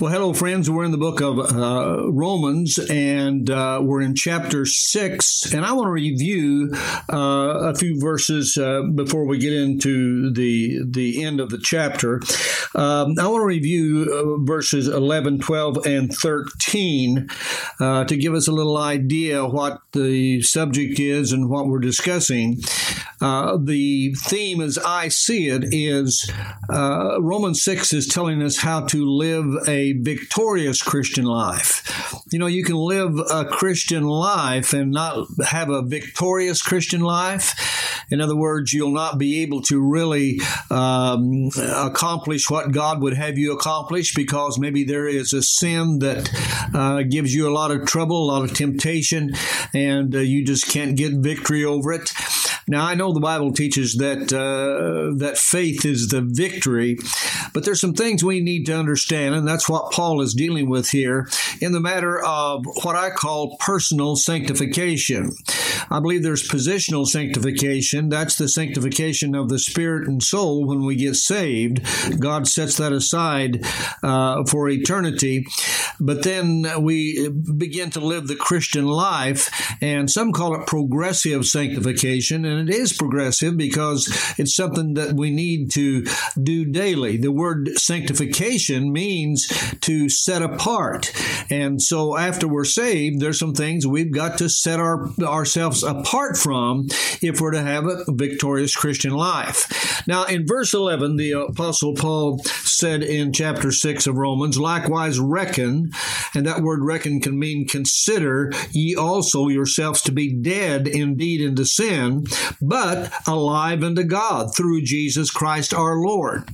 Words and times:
Well, 0.00 0.10
hello, 0.10 0.32
friends. 0.32 0.70
We're 0.70 0.84
in 0.84 0.92
the 0.92 0.96
book 0.96 1.20
of 1.20 1.38
uh, 1.38 2.10
Romans, 2.10 2.78
and 2.78 3.50
uh, 3.50 3.80
we're 3.82 4.00
in 4.00 4.14
chapter 4.14 4.64
six. 4.64 5.52
And 5.52 5.62
I 5.62 5.74
want 5.74 5.88
to 5.88 5.92
review 5.92 6.70
uh, 7.12 7.68
a 7.68 7.74
few 7.74 8.00
verses 8.00 8.56
uh, 8.56 8.84
before 8.94 9.26
we 9.26 9.36
get 9.36 9.52
into 9.52 10.32
the 10.32 10.80
the 10.88 11.22
end 11.22 11.38
of 11.38 11.50
the 11.50 11.58
chapter. 11.58 12.22
Um, 12.74 13.16
I 13.20 13.28
want 13.28 13.42
to 13.42 13.46
review 13.46 14.38
uh, 14.40 14.42
verses 14.42 14.88
11, 14.88 15.40
12, 15.40 15.84
and 15.84 16.10
13 16.10 17.28
uh, 17.78 18.04
to 18.04 18.16
give 18.16 18.32
us 18.32 18.48
a 18.48 18.52
little 18.52 18.78
idea 18.78 19.44
what 19.44 19.80
the 19.92 20.40
subject 20.40 20.98
is 20.98 21.30
and 21.30 21.50
what 21.50 21.66
we're 21.66 21.78
discussing. 21.78 22.62
the 23.20 24.14
theme, 24.16 24.62
as 24.62 24.78
I 24.78 25.08
see 25.08 25.48
it, 25.48 25.64
is 25.74 26.32
Romans 26.70 27.62
6 27.62 27.92
is 27.92 28.06
telling 28.06 28.40
us 28.42 28.56
how 28.56 28.86
to 28.86 29.04
live 29.04 29.68
a 29.68 29.89
victorious 29.92 30.82
Christian 30.82 31.24
life. 31.24 31.82
You 32.30 32.38
know, 32.38 32.46
you 32.46 32.64
can 32.64 32.76
live 32.76 33.18
a 33.30 33.44
Christian 33.44 34.04
life 34.04 34.72
and 34.72 34.90
not 34.90 35.26
have 35.46 35.70
a 35.70 35.82
victorious 35.82 36.62
Christian 36.62 37.00
life. 37.00 37.54
In 38.10 38.20
other 38.20 38.36
words, 38.36 38.72
you'll 38.72 38.92
not 38.92 39.18
be 39.18 39.42
able 39.42 39.62
to 39.62 39.80
really 39.80 40.40
um, 40.70 41.50
accomplish 41.56 42.50
what 42.50 42.72
God 42.72 43.00
would 43.02 43.14
have 43.14 43.38
you 43.38 43.52
accomplish 43.52 44.14
because 44.14 44.58
maybe 44.58 44.84
there 44.84 45.06
is 45.06 45.32
a 45.32 45.42
sin 45.42 46.00
that 46.00 46.30
uh, 46.74 47.02
gives 47.02 47.34
you 47.34 47.48
a 47.48 47.54
lot 47.54 47.70
of 47.70 47.86
trouble, 47.86 48.24
a 48.24 48.28
lot 48.32 48.42
of 48.42 48.54
temptation, 48.54 49.32
and 49.72 50.14
uh, 50.14 50.18
you 50.18 50.44
just 50.44 50.68
can't 50.68 50.96
get 50.96 51.14
victory 51.14 51.64
over 51.64 51.92
it. 51.92 52.10
Now 52.70 52.86
I 52.86 52.94
know 52.94 53.12
the 53.12 53.18
Bible 53.20 53.52
teaches 53.52 53.96
that 53.96 54.32
uh, 54.32 55.18
that 55.18 55.38
faith 55.38 55.84
is 55.84 56.08
the 56.08 56.22
victory, 56.22 56.98
but 57.52 57.64
there's 57.64 57.80
some 57.80 57.94
things 57.94 58.22
we 58.22 58.40
need 58.40 58.64
to 58.66 58.78
understand, 58.78 59.34
and 59.34 59.46
that's 59.46 59.68
what 59.68 59.90
Paul 59.90 60.20
is 60.20 60.34
dealing 60.34 60.70
with 60.70 60.90
here 60.90 61.28
in 61.60 61.72
the 61.72 61.80
matter 61.80 62.24
of 62.24 62.64
what 62.84 62.94
I 62.94 63.10
call 63.10 63.56
personal 63.58 64.14
sanctification. 64.14 65.32
I 65.90 65.98
believe 65.98 66.22
there's 66.22 66.48
positional 66.48 67.06
sanctification. 67.06 68.08
That's 68.08 68.36
the 68.36 68.48
sanctification 68.48 69.34
of 69.34 69.48
the 69.48 69.58
spirit 69.58 70.06
and 70.06 70.22
soul 70.22 70.64
when 70.64 70.84
we 70.84 70.94
get 70.94 71.16
saved. 71.16 71.80
God 72.20 72.46
sets 72.46 72.76
that 72.76 72.92
aside 72.92 73.64
uh, 74.02 74.44
for 74.44 74.68
eternity. 74.68 75.46
But 75.98 76.22
then 76.22 76.66
we 76.80 77.28
begin 77.28 77.90
to 77.90 78.00
live 78.00 78.26
the 78.26 78.36
Christian 78.36 78.86
life, 78.86 79.50
and 79.82 80.10
some 80.10 80.32
call 80.32 80.54
it 80.54 80.66
progressive 80.66 81.46
sanctification, 81.46 82.44
and 82.44 82.59
it 82.68 82.74
is 82.74 82.92
progressive 82.92 83.56
because 83.56 84.06
it's 84.38 84.54
something 84.54 84.94
that 84.94 85.14
we 85.14 85.30
need 85.30 85.70
to 85.72 86.04
do 86.40 86.64
daily. 86.64 87.16
The 87.16 87.32
word 87.32 87.70
sanctification 87.76 88.92
means 88.92 89.48
to 89.80 90.08
set 90.08 90.42
apart. 90.42 91.12
And 91.50 91.80
so 91.80 92.16
after 92.16 92.46
we're 92.46 92.64
saved, 92.64 93.20
there's 93.20 93.38
some 93.38 93.54
things 93.54 93.86
we've 93.86 94.12
got 94.12 94.38
to 94.38 94.48
set 94.48 94.80
our, 94.80 95.08
ourselves 95.22 95.82
apart 95.82 96.36
from 96.36 96.88
if 97.22 97.40
we're 97.40 97.52
to 97.52 97.62
have 97.62 97.86
a 97.86 98.04
victorious 98.08 98.74
Christian 98.74 99.12
life. 99.12 100.02
Now, 100.06 100.24
in 100.24 100.46
verse 100.46 100.74
11, 100.74 101.16
the 101.16 101.32
Apostle 101.32 101.94
Paul 101.94 102.42
said 102.44 103.02
in 103.02 103.32
chapter 103.32 103.70
6 103.72 104.06
of 104.06 104.16
Romans, 104.16 104.58
likewise 104.58 105.18
reckon, 105.20 105.90
and 106.34 106.46
that 106.46 106.62
word 106.62 106.82
reckon 106.82 107.20
can 107.20 107.38
mean 107.38 107.66
consider 107.66 108.52
ye 108.70 108.94
also 108.96 109.48
yourselves 109.48 110.02
to 110.02 110.12
be 110.12 110.32
dead 110.32 110.86
indeed 110.86 111.40
into 111.40 111.64
sin, 111.64 112.24
but 112.60 113.12
alive 113.26 113.82
unto 113.82 114.04
God 114.04 114.54
through 114.56 114.82
Jesus 114.82 115.30
Christ 115.30 115.74
our 115.74 115.96
Lord. 115.96 116.44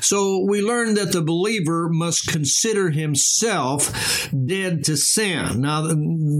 So 0.00 0.44
we 0.48 0.62
learn 0.62 0.94
that 0.94 1.12
the 1.12 1.22
believer 1.22 1.88
must 1.90 2.28
consider 2.28 2.90
himself 2.90 4.28
dead 4.46 4.84
to 4.84 4.96
sin. 4.96 5.60
Now, 5.60 5.92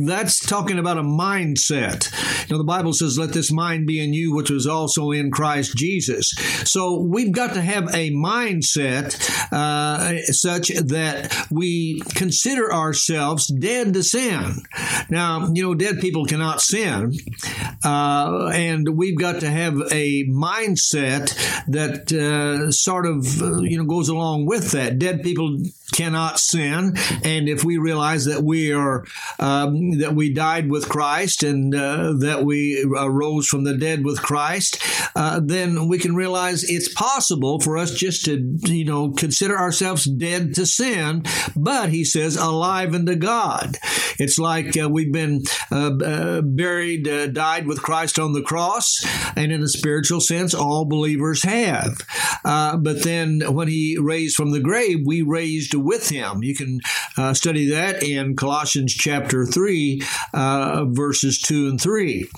that's 0.06 0.38
talking 0.44 0.78
about 0.78 0.98
a 0.98 1.02
mindset. 1.02 2.10
You 2.48 2.54
know, 2.54 2.58
the 2.58 2.64
Bible 2.64 2.92
says, 2.92 3.18
let 3.18 3.32
this 3.32 3.52
mind 3.52 3.86
be 3.86 4.02
in 4.02 4.14
you, 4.14 4.34
which 4.34 4.50
was 4.50 4.66
also 4.66 5.10
in 5.10 5.30
Christ 5.30 5.76
Jesus. 5.76 6.30
So 6.64 7.00
we've 7.00 7.32
got 7.32 7.54
to 7.54 7.60
have 7.60 7.88
a 7.94 8.10
mindset 8.10 9.18
uh, 9.52 10.20
such 10.32 10.68
that 10.68 11.46
we 11.50 12.00
consider 12.14 12.72
ourselves 12.72 13.46
dead 13.48 13.94
to 13.94 14.02
sin. 14.02 14.62
Now, 15.08 15.48
you 15.52 15.62
know, 15.62 15.74
dead 15.74 16.00
people 16.00 16.24
cannot 16.24 16.60
sin. 16.60 17.12
Uh, 17.84 18.50
and 18.52 18.89
we've 18.90 19.18
got 19.18 19.40
to 19.40 19.50
have 19.50 19.74
a 19.92 20.24
mindset 20.26 21.34
that 21.66 22.12
uh, 22.12 22.70
sort 22.70 23.06
of, 23.06 23.42
uh, 23.42 23.60
you 23.60 23.78
know, 23.78 23.84
goes 23.84 24.08
along 24.08 24.46
with 24.46 24.72
that. 24.72 24.98
Dead 24.98 25.22
people 25.22 25.58
cannot 25.92 26.38
sin. 26.38 26.96
And 27.24 27.48
if 27.48 27.64
we 27.64 27.78
realize 27.78 28.24
that 28.26 28.42
we 28.42 28.72
are, 28.72 29.04
um, 29.38 29.98
that 29.98 30.14
we 30.14 30.32
died 30.32 30.70
with 30.70 30.88
Christ 30.88 31.42
and 31.42 31.74
uh, 31.74 32.14
that 32.20 32.44
we 32.44 32.84
arose 32.96 33.46
from 33.48 33.64
the 33.64 33.76
dead 33.76 34.04
with 34.04 34.22
Christ, 34.22 34.82
uh, 35.16 35.40
then 35.42 35.88
we 35.88 35.98
can 35.98 36.14
realize 36.14 36.64
it's 36.64 36.92
possible 36.92 37.60
for 37.60 37.76
us 37.76 37.92
just 37.92 38.24
to, 38.26 38.58
you 38.66 38.84
know, 38.84 39.10
consider 39.10 39.58
ourselves 39.58 40.04
dead 40.04 40.54
to 40.54 40.66
sin, 40.66 41.24
but 41.56 41.90
he 41.90 42.04
says 42.04 42.36
alive 42.36 42.94
unto 42.94 43.16
God. 43.16 43.76
It's 44.18 44.38
like 44.38 44.76
uh, 44.80 44.88
we've 44.88 45.12
been 45.12 45.42
uh, 45.70 45.96
uh, 45.96 46.40
buried, 46.42 47.08
uh, 47.08 47.26
died 47.28 47.66
with 47.66 47.82
Christ 47.82 48.18
on 48.18 48.32
the 48.32 48.42
cross, 48.42 48.79
and 49.36 49.52
in 49.52 49.62
a 49.62 49.68
spiritual 49.68 50.20
sense, 50.20 50.54
all 50.54 50.84
believers 50.84 51.42
have. 51.42 51.98
but 52.42 53.02
then 53.02 53.40
when 53.48 53.68
he 53.68 53.98
raised 54.00 54.36
from 54.36 54.52
the 54.52 54.60
grave, 54.60 55.00
we 55.04 55.22
raised 55.22 55.74
with 55.74 56.08
him. 56.08 56.42
You 56.42 56.54
can 56.54 56.80
uh, 57.16 57.34
study 57.34 57.70
that 57.70 58.02
in 58.02 58.36
Colossians 58.36 58.94
chapter 58.94 59.44
3, 59.44 60.02
uh, 60.32 60.84
verses 60.88 61.40
2 61.40 61.68
and 61.68 61.80
3. 61.80 62.28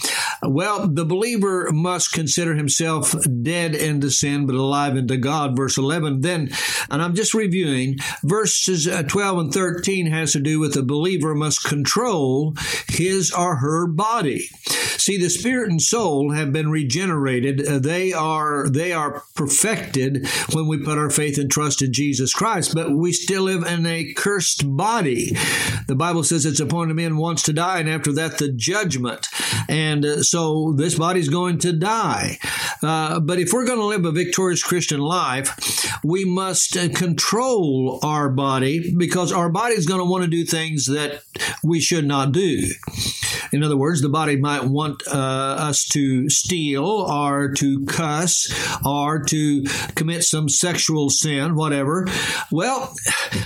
Well, 0.43 0.89
the 0.89 1.05
believer 1.05 1.71
must 1.73 2.13
consider 2.13 2.55
himself 2.55 3.15
dead 3.43 3.75
into 3.75 4.11
sin, 4.11 4.47
but 4.47 4.57
alive 4.57 4.97
into 4.97 5.17
God, 5.17 5.57
verse 5.57 5.79
11. 5.79 6.21
Then, 6.21 6.51
and 6.91 7.03
I'm 7.03 7.15
just 7.15 7.35
reviewing, 7.35 7.99
verses 8.23 8.89
uh, 8.89 9.03
12 9.05 9.39
and 9.39 9.53
13 9.53 10.07
has 10.07 10.33
to 10.33 10.41
do 10.41 10.59
with 10.59 10.75
the 10.75 10.83
believer 10.83 11.35
must 11.35 11.65
control 11.65 12.55
his 12.89 13.31
or 13.31 13.57
her 13.57 13.87
body. 13.87 14.49
See, 14.99 15.19
the 15.19 15.31
spirit 15.31 15.71
and 15.71 15.83
soul 15.83 16.32
have 16.35 16.53
been 16.53 16.71
regenerated. 16.71 17.67
Uh, 17.67 17.79
they 17.79 18.13
are 18.13 18.69
they 18.69 18.93
are 18.93 19.23
perfected 19.35 20.27
when 20.53 20.67
we 20.67 20.79
put 20.79 20.99
our 20.99 21.11
faith 21.11 21.39
and 21.39 21.51
trust 21.51 21.83
in 21.83 21.93
Jesus 21.93 22.33
Christ. 22.33 22.75
But 22.75 22.93
we 22.93 23.13
still 23.13 23.43
live 23.43 23.65
in 23.65 23.87
a 23.87 24.13
cursed 24.15 24.77
body. 24.77 25.37
The 25.89 25.97
Bible 25.97 26.25
says 26.25 26.47
it's 26.47 26.61
appointed 26.61 26.95
men 26.95 27.17
once 27.17 27.43
to 27.45 27.53
die, 27.53 27.79
and 27.79 27.89
after 27.89 28.13
that 28.13 28.39
the 28.39 28.51
judgment. 28.53 29.29
And 29.69 30.05
uh, 30.05 30.23
so 30.23 30.73
this 30.73 30.99
body's 30.99 31.29
going 31.29 31.59
to 31.59 31.73
die. 31.73 32.39
Uh, 32.83 33.21
but 33.21 33.39
if 33.39 33.53
we're 33.53 33.67
going 33.67 33.79
to 33.79 33.85
live 33.85 34.05
a 34.05 34.13
victorious 34.13 34.63
Christian 34.63 35.01
life, 35.01 36.03
we 36.03 36.25
must 36.25 36.77
uh, 36.77 36.89
control 36.89 38.01
our 38.03 38.29
body 38.29 38.95
because 38.95 39.33
our 39.33 39.49
body 39.49 39.75
is 39.75 39.87
going 39.87 40.01
to 40.01 40.05
want 40.05 40.25
to 40.25 40.31
do 40.31 40.45
things 40.45 40.87
that 40.87 41.23
we 41.63 41.81
should 41.81 42.07
not 42.07 42.33
do. 42.33 42.69
In 43.53 43.63
other 43.63 43.77
words, 43.77 44.01
the 44.01 44.09
body 44.09 44.37
might 44.37 44.65
want 44.65 45.07
uh, 45.07 45.11
us 45.13 45.85
to 45.89 46.22
steal 46.29 46.85
or 46.85 47.53
to 47.53 47.85
cuss 47.87 48.53
or 48.85 49.23
to 49.25 49.65
commit 49.95 50.25
some 50.25 50.49
sexual 50.49 51.11
sin, 51.11 51.55
whatever. 51.55 52.07
Well, 52.51 52.95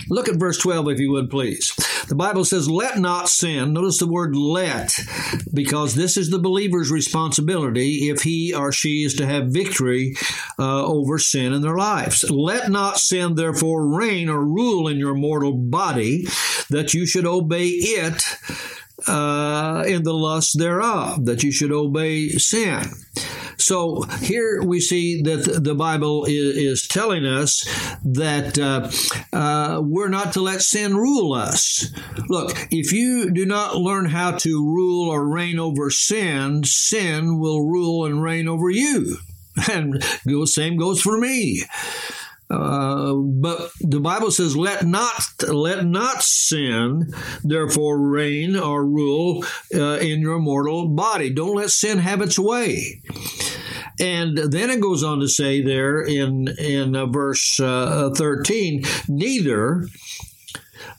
look 0.08 0.28
at 0.28 0.36
verse 0.36 0.58
12, 0.58 0.90
if 0.90 1.00
you 1.00 1.10
would, 1.12 1.30
please. 1.30 1.72
The 2.08 2.14
Bible 2.14 2.44
says, 2.44 2.70
Let 2.70 2.98
not 2.98 3.28
sin. 3.28 3.72
Notice 3.72 3.98
the 3.98 4.06
word 4.06 4.36
let, 4.36 4.96
because 5.52 5.94
this 5.94 6.16
is 6.16 6.30
the 6.30 6.38
believer's 6.38 6.90
responsibility 6.90 8.08
if 8.08 8.22
he 8.22 8.54
or 8.54 8.72
she 8.72 9.04
is 9.04 9.14
to 9.14 9.26
have 9.26 9.48
victory 9.48 10.14
uh, 10.58 10.84
over 10.84 11.18
sin 11.18 11.52
in 11.52 11.62
their 11.62 11.76
lives. 11.76 12.28
Let 12.30 12.70
not 12.70 12.98
sin, 12.98 13.34
therefore, 13.34 13.86
reign 13.88 14.28
or 14.28 14.44
rule 14.44 14.88
in 14.88 14.98
your 14.98 15.14
mortal 15.14 15.52
body, 15.52 16.26
that 16.70 16.94
you 16.94 17.06
should 17.06 17.26
obey 17.26 17.68
it 17.68 18.22
uh, 19.06 19.84
in 19.86 20.02
the 20.02 20.14
lust 20.14 20.58
thereof, 20.58 21.24
that 21.26 21.42
you 21.42 21.52
should 21.52 21.72
obey 21.72 22.28
sin. 22.30 22.82
So 23.58 24.02
here 24.20 24.62
we 24.62 24.80
see 24.80 25.22
that 25.22 25.62
the 25.62 25.74
Bible 25.74 26.24
is, 26.28 26.86
telling 26.86 27.24
us 27.24 27.64
that 28.04 28.58
uh, 28.58 28.90
uh, 29.36 29.80
we're 29.82 30.08
not 30.08 30.34
to 30.34 30.40
let 30.40 30.62
sin 30.62 30.96
rule 30.96 31.32
us. 31.32 31.90
Look, 32.28 32.68
if 32.70 32.92
you 32.92 33.30
do 33.30 33.44
not 33.44 33.76
learn 33.76 34.06
how 34.06 34.32
to 34.32 34.64
rule 34.64 35.10
or 35.10 35.28
reign 35.28 35.58
over 35.58 35.90
sin, 35.90 36.64
sin 36.64 37.38
will 37.38 37.66
rule 37.66 38.04
and 38.04 38.22
reign 38.22 38.48
over 38.48 38.70
you. 38.70 39.16
And 39.72 40.02
the 40.26 40.46
same 40.46 40.76
goes 40.76 41.00
for 41.00 41.18
me. 41.18 41.62
Uh, 42.48 43.14
but 43.14 43.70
the 43.80 44.00
Bible 44.00 44.30
says, 44.30 44.56
"Let 44.56 44.84
not 44.84 45.20
let 45.48 45.84
not 45.84 46.22
sin, 46.22 47.12
therefore 47.42 47.98
reign 47.98 48.56
or 48.56 48.86
rule 48.86 49.44
uh, 49.74 49.98
in 49.98 50.20
your 50.20 50.38
mortal 50.38 50.88
body. 50.88 51.30
Don't 51.30 51.56
let 51.56 51.70
sin 51.70 51.98
have 51.98 52.20
its 52.20 52.38
way." 52.38 53.02
And 53.98 54.38
then 54.38 54.70
it 54.70 54.80
goes 54.80 55.02
on 55.02 55.20
to 55.20 55.28
say 55.28 55.62
there 55.62 56.00
in 56.02 56.48
in 56.58 56.94
uh, 56.94 57.06
verse 57.06 57.58
uh, 57.58 58.10
thirteen, 58.10 58.84
neither 59.08 59.88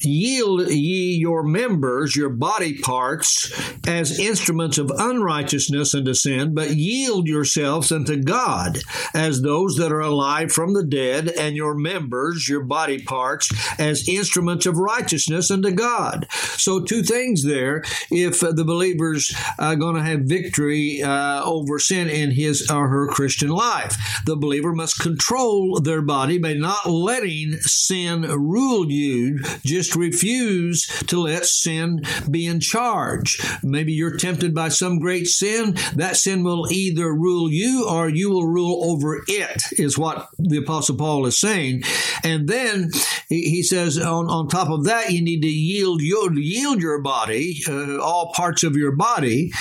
Yield 0.02 0.70
ye 0.70 1.16
your 1.16 1.44
members, 1.44 2.16
your 2.16 2.30
body 2.30 2.78
parts, 2.78 3.52
as 3.88 4.20
instruments 4.20 4.78
of 4.78 4.92
unrighteousness 4.96 5.94
unto 5.94 6.14
sin, 6.14 6.54
but 6.54 6.76
yield 6.76 7.28
yourselves 7.28 7.92
unto 7.92 8.22
God 8.22 8.80
as 9.14 9.42
those 9.42 9.76
that 9.78 9.92
are 9.92 10.00
alive 10.02 10.52
from 10.52 10.74
the 10.74 10.84
dead, 10.84 11.30
and 11.30 11.56
your 11.56 11.76
members, 11.76 12.48
your 12.48 12.64
body 12.64 13.02
parts, 13.02 13.50
as 13.80 14.08
instruments 14.08 14.66
of 14.66 14.78
righteousness 14.78 15.52
unto 15.52 15.72
God. 15.72 16.28
So, 16.58 16.84
two 16.84 17.04
things 17.04 17.44
there. 17.44 17.84
If 18.12 18.40
the 18.40 18.66
believer's 18.66 19.36
are 19.60 19.76
going 19.76 19.96
to 19.96 20.04
have 20.04 20.22
victory 20.22 21.02
uh, 21.04 21.44
over 21.44 21.80
sin 21.80 22.10
in 22.10 22.32
his 22.32 22.70
or 22.70 22.88
her 22.88 23.08
Christian 23.08 23.50
life, 23.50 23.98
the 24.26 24.36
believer 24.36 24.74
must 24.74 25.00
control 25.00 25.80
their 25.80 26.02
body 26.02 26.38
by 26.38 26.54
not 26.54 26.90
letting 26.90 27.54
sin 27.62 28.22
rule 28.22 28.90
you. 28.92 29.40
Just 29.68 29.96
refuse 29.96 30.88
to 31.08 31.20
let 31.20 31.46
sin 31.46 32.02
be 32.32 32.46
in 32.46 32.60
charge. 32.60 33.40
Maybe 33.62 33.94
you're 33.94 34.18
tempted 34.18 34.56
by 34.56 34.70
some 34.70 35.00
great 35.00 35.28
sin. 35.28 35.76
That 35.96 36.18
sin 36.18 36.44
will 36.44 36.72
either 36.72 37.14
rule 37.14 37.52
you 37.52 37.88
or 37.88 38.10
you 38.10 38.30
will 38.32 38.48
rule 38.48 38.90
over 38.90 39.24
it, 39.28 39.64
is 39.74 39.98
what 39.98 40.30
the 40.40 40.58
Apostle 40.58 40.96
Paul 40.96 41.26
is 41.26 41.40
saying. 41.40 41.84
And 42.24 42.48
then 42.48 42.92
he 43.30 43.62
says, 43.62 43.98
on, 43.98 44.30
on 44.30 44.48
top 44.48 44.70
of 44.70 44.86
that, 44.86 45.12
you 45.12 45.22
need 45.22 45.42
to 45.42 45.48
yield 45.48 46.02
your, 46.02 46.34
yield 46.34 46.82
your 46.82 47.02
body, 47.02 47.60
uh, 47.68 48.00
all 48.00 48.32
parts 48.34 48.64
of 48.64 48.76
your 48.76 48.96
body, 48.96 49.52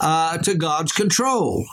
uh, 0.00 0.38
to 0.38 0.54
God's 0.54 0.92
control. 0.92 1.64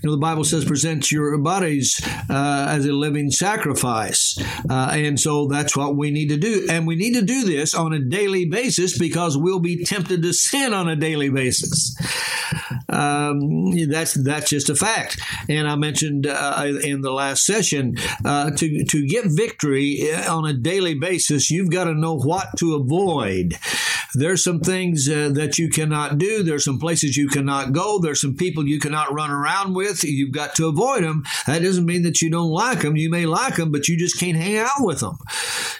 You 0.00 0.08
know, 0.08 0.12
the 0.12 0.20
Bible 0.20 0.44
says 0.44 0.64
present 0.64 1.10
your 1.10 1.36
bodies 1.38 2.00
uh, 2.30 2.66
as 2.68 2.86
a 2.86 2.92
living 2.92 3.30
sacrifice. 3.30 4.38
Uh, 4.68 4.90
and 4.92 5.18
so 5.18 5.46
that's 5.46 5.76
what 5.76 5.96
we 5.96 6.10
need 6.10 6.28
to 6.28 6.36
do. 6.36 6.66
And 6.70 6.86
we 6.86 6.96
need 6.96 7.14
to 7.14 7.22
do 7.22 7.44
this 7.44 7.74
on 7.74 7.92
a 7.92 8.00
daily 8.00 8.46
basis 8.46 8.98
because 8.98 9.36
we'll 9.36 9.60
be 9.60 9.84
tempted 9.84 10.22
to 10.22 10.32
sin 10.32 10.72
on 10.74 10.88
a 10.88 10.96
daily 10.96 11.30
basis. 11.30 11.96
Um, 12.88 13.70
that's 13.88 14.14
that's 14.14 14.50
just 14.50 14.70
a 14.70 14.74
fact. 14.74 15.20
And 15.48 15.68
I 15.68 15.76
mentioned 15.76 16.26
uh, 16.26 16.72
in 16.82 17.02
the 17.02 17.12
last 17.12 17.44
session 17.44 17.96
uh, 18.24 18.50
to 18.50 18.84
to 18.84 19.06
get 19.06 19.26
victory 19.26 20.10
on 20.28 20.46
a 20.46 20.54
daily 20.54 20.94
basis, 20.94 21.50
you've 21.50 21.70
got 21.70 21.84
to 21.84 21.94
know 21.94 22.16
what 22.16 22.56
to 22.58 22.74
avoid. 22.74 23.58
There's 24.14 24.42
some 24.42 24.60
things 24.60 25.08
uh, 25.08 25.30
that 25.34 25.58
you 25.58 25.68
cannot 25.68 26.18
do. 26.18 26.42
There's 26.42 26.64
some 26.64 26.78
places 26.78 27.16
you 27.16 27.28
cannot 27.28 27.72
go. 27.72 27.98
There's 27.98 28.20
some 28.20 28.34
people 28.34 28.66
you 28.66 28.80
cannot 28.80 29.12
run 29.12 29.30
around 29.30 29.67
with. 29.74 30.04
You've 30.04 30.32
got 30.32 30.54
to 30.56 30.66
avoid 30.66 31.04
them. 31.04 31.24
That 31.46 31.62
doesn't 31.62 31.86
mean 31.86 32.02
that 32.02 32.20
you 32.22 32.30
don't 32.30 32.50
like 32.50 32.82
them. 32.82 32.96
You 32.96 33.10
may 33.10 33.26
like 33.26 33.56
them, 33.56 33.70
but 33.70 33.88
you 33.88 33.96
just 33.96 34.18
can't 34.18 34.36
hang 34.36 34.56
out 34.56 34.80
with 34.80 35.00
them. 35.00 35.18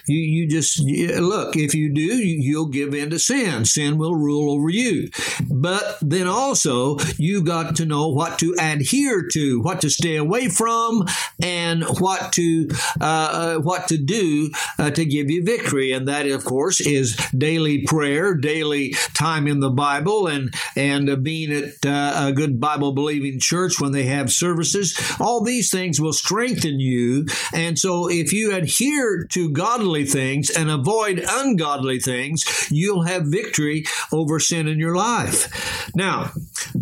You 0.09 0.19
you 0.19 0.47
just 0.47 0.79
look. 0.79 1.55
If 1.55 1.75
you 1.75 1.93
do, 1.93 2.17
you'll 2.17 2.67
give 2.67 2.93
in 2.93 3.11
to 3.11 3.19
sin. 3.19 3.65
Sin 3.65 3.97
will 3.97 4.15
rule 4.15 4.51
over 4.51 4.69
you. 4.69 5.09
But 5.49 5.97
then 6.01 6.27
also 6.27 6.97
you 7.17 7.43
got 7.43 7.75
to 7.77 7.85
know 7.85 8.07
what 8.07 8.39
to 8.39 8.55
adhere 8.59 9.27
to, 9.33 9.61
what 9.61 9.81
to 9.81 9.89
stay 9.89 10.15
away 10.15 10.49
from, 10.49 11.05
and 11.41 11.83
what 11.99 12.33
to 12.33 12.69
uh, 12.99 13.03
uh 13.03 13.55
what 13.59 13.87
to 13.89 13.97
do 13.97 14.49
uh, 14.79 14.89
to 14.91 15.05
give 15.05 15.29
you 15.29 15.43
victory. 15.43 15.91
And 15.91 16.07
that, 16.07 16.25
of 16.27 16.43
course, 16.43 16.79
is 16.81 17.15
daily 17.37 17.83
prayer 17.83 18.33
daily 18.33 18.95
time 19.13 19.47
in 19.47 19.59
the 19.59 19.69
Bible, 19.69 20.27
and 20.27 20.53
and 20.75 21.09
uh, 21.09 21.15
being 21.15 21.51
at 21.51 21.85
uh, 21.85 22.27
a 22.27 22.33
good 22.33 22.59
Bible 22.59 22.93
believing 22.93 23.39
church 23.39 23.79
when 23.79 23.91
they 23.91 24.05
have 24.05 24.31
services. 24.31 24.99
All 25.19 25.43
these 25.43 25.69
things 25.69 26.01
will 26.01 26.13
strengthen 26.13 26.79
you. 26.79 27.25
And 27.53 27.77
so, 27.77 28.09
if 28.09 28.33
you 28.33 28.55
adhere 28.55 29.25
to 29.31 29.51
godly 29.51 29.98
things 30.05 30.49
and 30.49 30.69
avoid 30.69 31.23
ungodly 31.27 31.99
things, 31.99 32.67
you'll 32.71 33.03
have 33.03 33.23
victory 33.25 33.85
over 34.11 34.39
sin 34.39 34.67
in 34.67 34.79
your 34.79 34.95
life. 34.95 35.91
Now, 35.95 36.31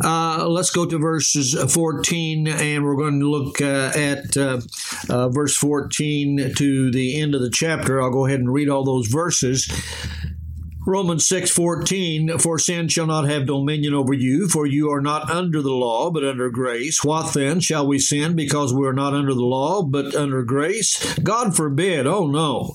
uh, 0.04 0.48
let's 0.48 0.72
go 0.72 0.86
to 0.86 0.98
verses 0.98 1.54
14, 1.74 2.48
and 2.48 2.84
we're 2.84 2.96
going 2.96 3.20
to 3.20 3.30
look 3.30 3.62
uh, 3.62 3.92
at 3.96 4.38
uh, 4.38 4.62
uh, 5.10 5.30
verse 5.30 5.56
14 5.56 6.54
to 6.56 6.92
the 6.92 7.20
end 7.20 7.36
of 7.36 7.42
the 7.42 7.50
chapter. 7.50 8.02
I'll 8.02 8.12
go 8.12 8.26
ahead 8.26 8.40
and 8.40 8.54
read 8.54 8.70
all 8.70 8.84
those 8.84 9.08
verses. 9.08 9.68
Romans 10.88 11.28
6:14 11.28 12.42
For 12.42 12.58
sin 12.58 12.88
shall 12.88 13.08
not 13.08 13.28
have 13.28 13.46
dominion 13.46 13.94
over 13.94 14.14
you 14.14 14.48
for 14.48 14.66
you 14.66 14.90
are 14.90 15.02
not 15.02 15.30
under 15.30 15.62
the 15.62 15.74
law 15.74 16.10
but 16.10 16.24
under 16.24 16.50
grace. 16.50 17.04
What 17.04 17.34
then? 17.34 17.60
Shall 17.60 17.86
we 17.86 18.00
sin 18.00 18.38
because 18.38 18.74
we 18.74 18.88
are 18.88 18.94
not 18.94 19.14
under 19.14 19.34
the 19.34 19.42
law 19.42 19.84
but 19.84 20.16
under 20.16 20.44
grace? 20.44 21.18
God 21.20 21.58
forbid. 21.58 22.08
Oh 22.08 22.28
no. 22.28 22.74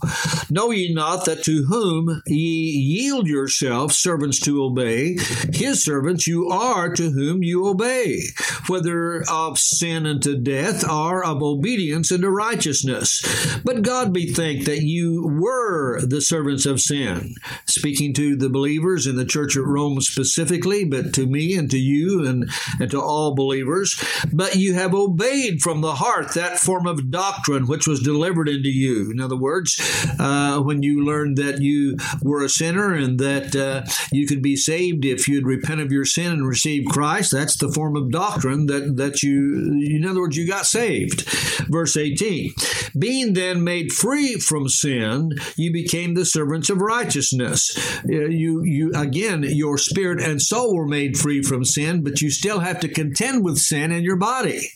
Know 0.50 0.70
ye 0.70 0.93
not 0.93 1.25
that 1.25 1.43
to 1.44 1.64
whom 1.64 2.20
ye 2.26 2.70
yield 2.70 3.26
yourselves 3.29 3.97
servants 3.97 4.38
to 4.41 4.62
obey 4.62 5.17
his 5.50 5.82
servants 5.82 6.26
you 6.26 6.50
are 6.50 6.93
to 6.94 7.12
whom 7.12 7.43
you 7.43 7.67
obey 7.67 8.20
whether 8.69 9.25
of 9.31 9.58
sin 9.58 10.05
unto 10.06 10.37
death 10.37 10.87
or 10.87 11.25
of 11.25 11.43
obedience 11.43 12.12
unto 12.12 12.29
righteousness. 12.29 13.23
But 13.65 13.81
God 13.81 14.12
be 14.12 14.32
thanked 14.32 14.67
that 14.67 14.82
you 14.82 15.26
were 15.41 16.05
the 16.05 16.20
servants 16.20 16.67
of 16.67 16.79
sin. 16.79 17.35
Speaking 17.67 18.01
speaking 18.02 18.14
to 18.14 18.37
the 18.37 18.50
believers 18.50 19.06
in 19.06 19.14
the 19.14 19.25
church 19.25 19.56
at 19.56 19.64
Rome 19.64 20.00
specifically, 20.00 20.84
but 20.84 21.14
to 21.14 21.25
me 21.25 21.54
and 21.54 21.70
to 21.70 21.78
you 21.78 22.26
and, 22.26 22.50
and 22.81 22.90
to 22.90 23.00
all 23.00 23.34
believers. 23.34 23.94
But 24.32 24.56
you 24.56 24.75
have 24.75 24.93
obeyed 24.93 25.62
from 25.62 25.82
the 25.82 25.94
heart 25.94 26.34
that 26.34 26.58
form 26.58 26.87
of 26.87 27.12
doctrine 27.12 27.66
which 27.66 27.87
was 27.87 28.00
delivered 28.00 28.49
unto 28.49 28.69
you. 28.69 29.10
In 29.10 29.20
other 29.20 29.37
words, 29.37 29.78
uh, 30.19 30.60
when 30.60 30.82
you 30.82 31.04
learned 31.04 31.37
that 31.38 31.60
you 31.60 31.96
were 32.22 32.43
a 32.43 32.49
sinner 32.49 32.93
and 32.93 33.20
that 33.20 33.54
uh, 33.54 33.82
you 34.10 34.26
could 34.26 34.43
be 34.43 34.56
saved 34.56 35.05
if 35.05 35.28
you'd 35.28 35.46
repent 35.46 35.81
of 35.81 35.93
your 35.93 36.05
sin 36.05 36.32
and 36.32 36.48
receive 36.48 36.87
Christ, 36.88 37.31
that's 37.31 37.56
the 37.56 37.70
form 37.70 37.94
of 37.94 38.10
doctrine 38.10 38.66
that, 38.66 38.96
that 38.96 39.22
you, 39.22 39.81
in 39.86 40.05
other 40.05 40.20
words, 40.20 40.36
you 40.36 40.48
got 40.48 40.67
saved. 40.67 41.22
Verse 41.69 41.96
18 41.96 42.53
Being 42.98 43.34
then 43.34 43.62
made 43.62 43.93
free 43.93 44.41
from 44.41 44.69
sin, 44.69 45.31
you 45.56 45.72
became 45.72 46.15
the 46.15 46.24
servants 46.24 46.69
of 46.69 46.81
righteousness 46.81 47.92
you 48.05 48.63
you 48.63 48.93
again 48.94 49.43
your 49.43 49.79
spirit 49.79 50.20
and 50.20 50.41
soul 50.41 50.75
were 50.75 50.87
made 50.87 51.17
free 51.17 51.43
from 51.43 51.65
sin, 51.65 52.03
but 52.03 52.20
you 52.20 52.31
still 52.31 52.61
have 52.61 52.81
to 52.81 52.89
contend 52.89 53.44
with 53.44 53.58
sin 53.58 53.93
in 53.93 54.05
your 54.05 54.17
body. 54.17 54.70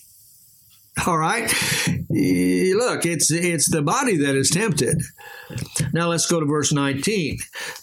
All 1.07 1.19
right, 1.19 1.53
look, 2.77 3.05
it's 3.05 3.31
it's 3.31 3.71
the 3.71 3.83
body 3.83 4.17
that 4.19 4.35
is 4.35 4.51
tempted. 4.51 5.03
Now 5.93 6.09
let's 6.09 6.27
go 6.27 6.41
to 6.41 6.47
verse 6.47 6.73
19. 6.73 7.39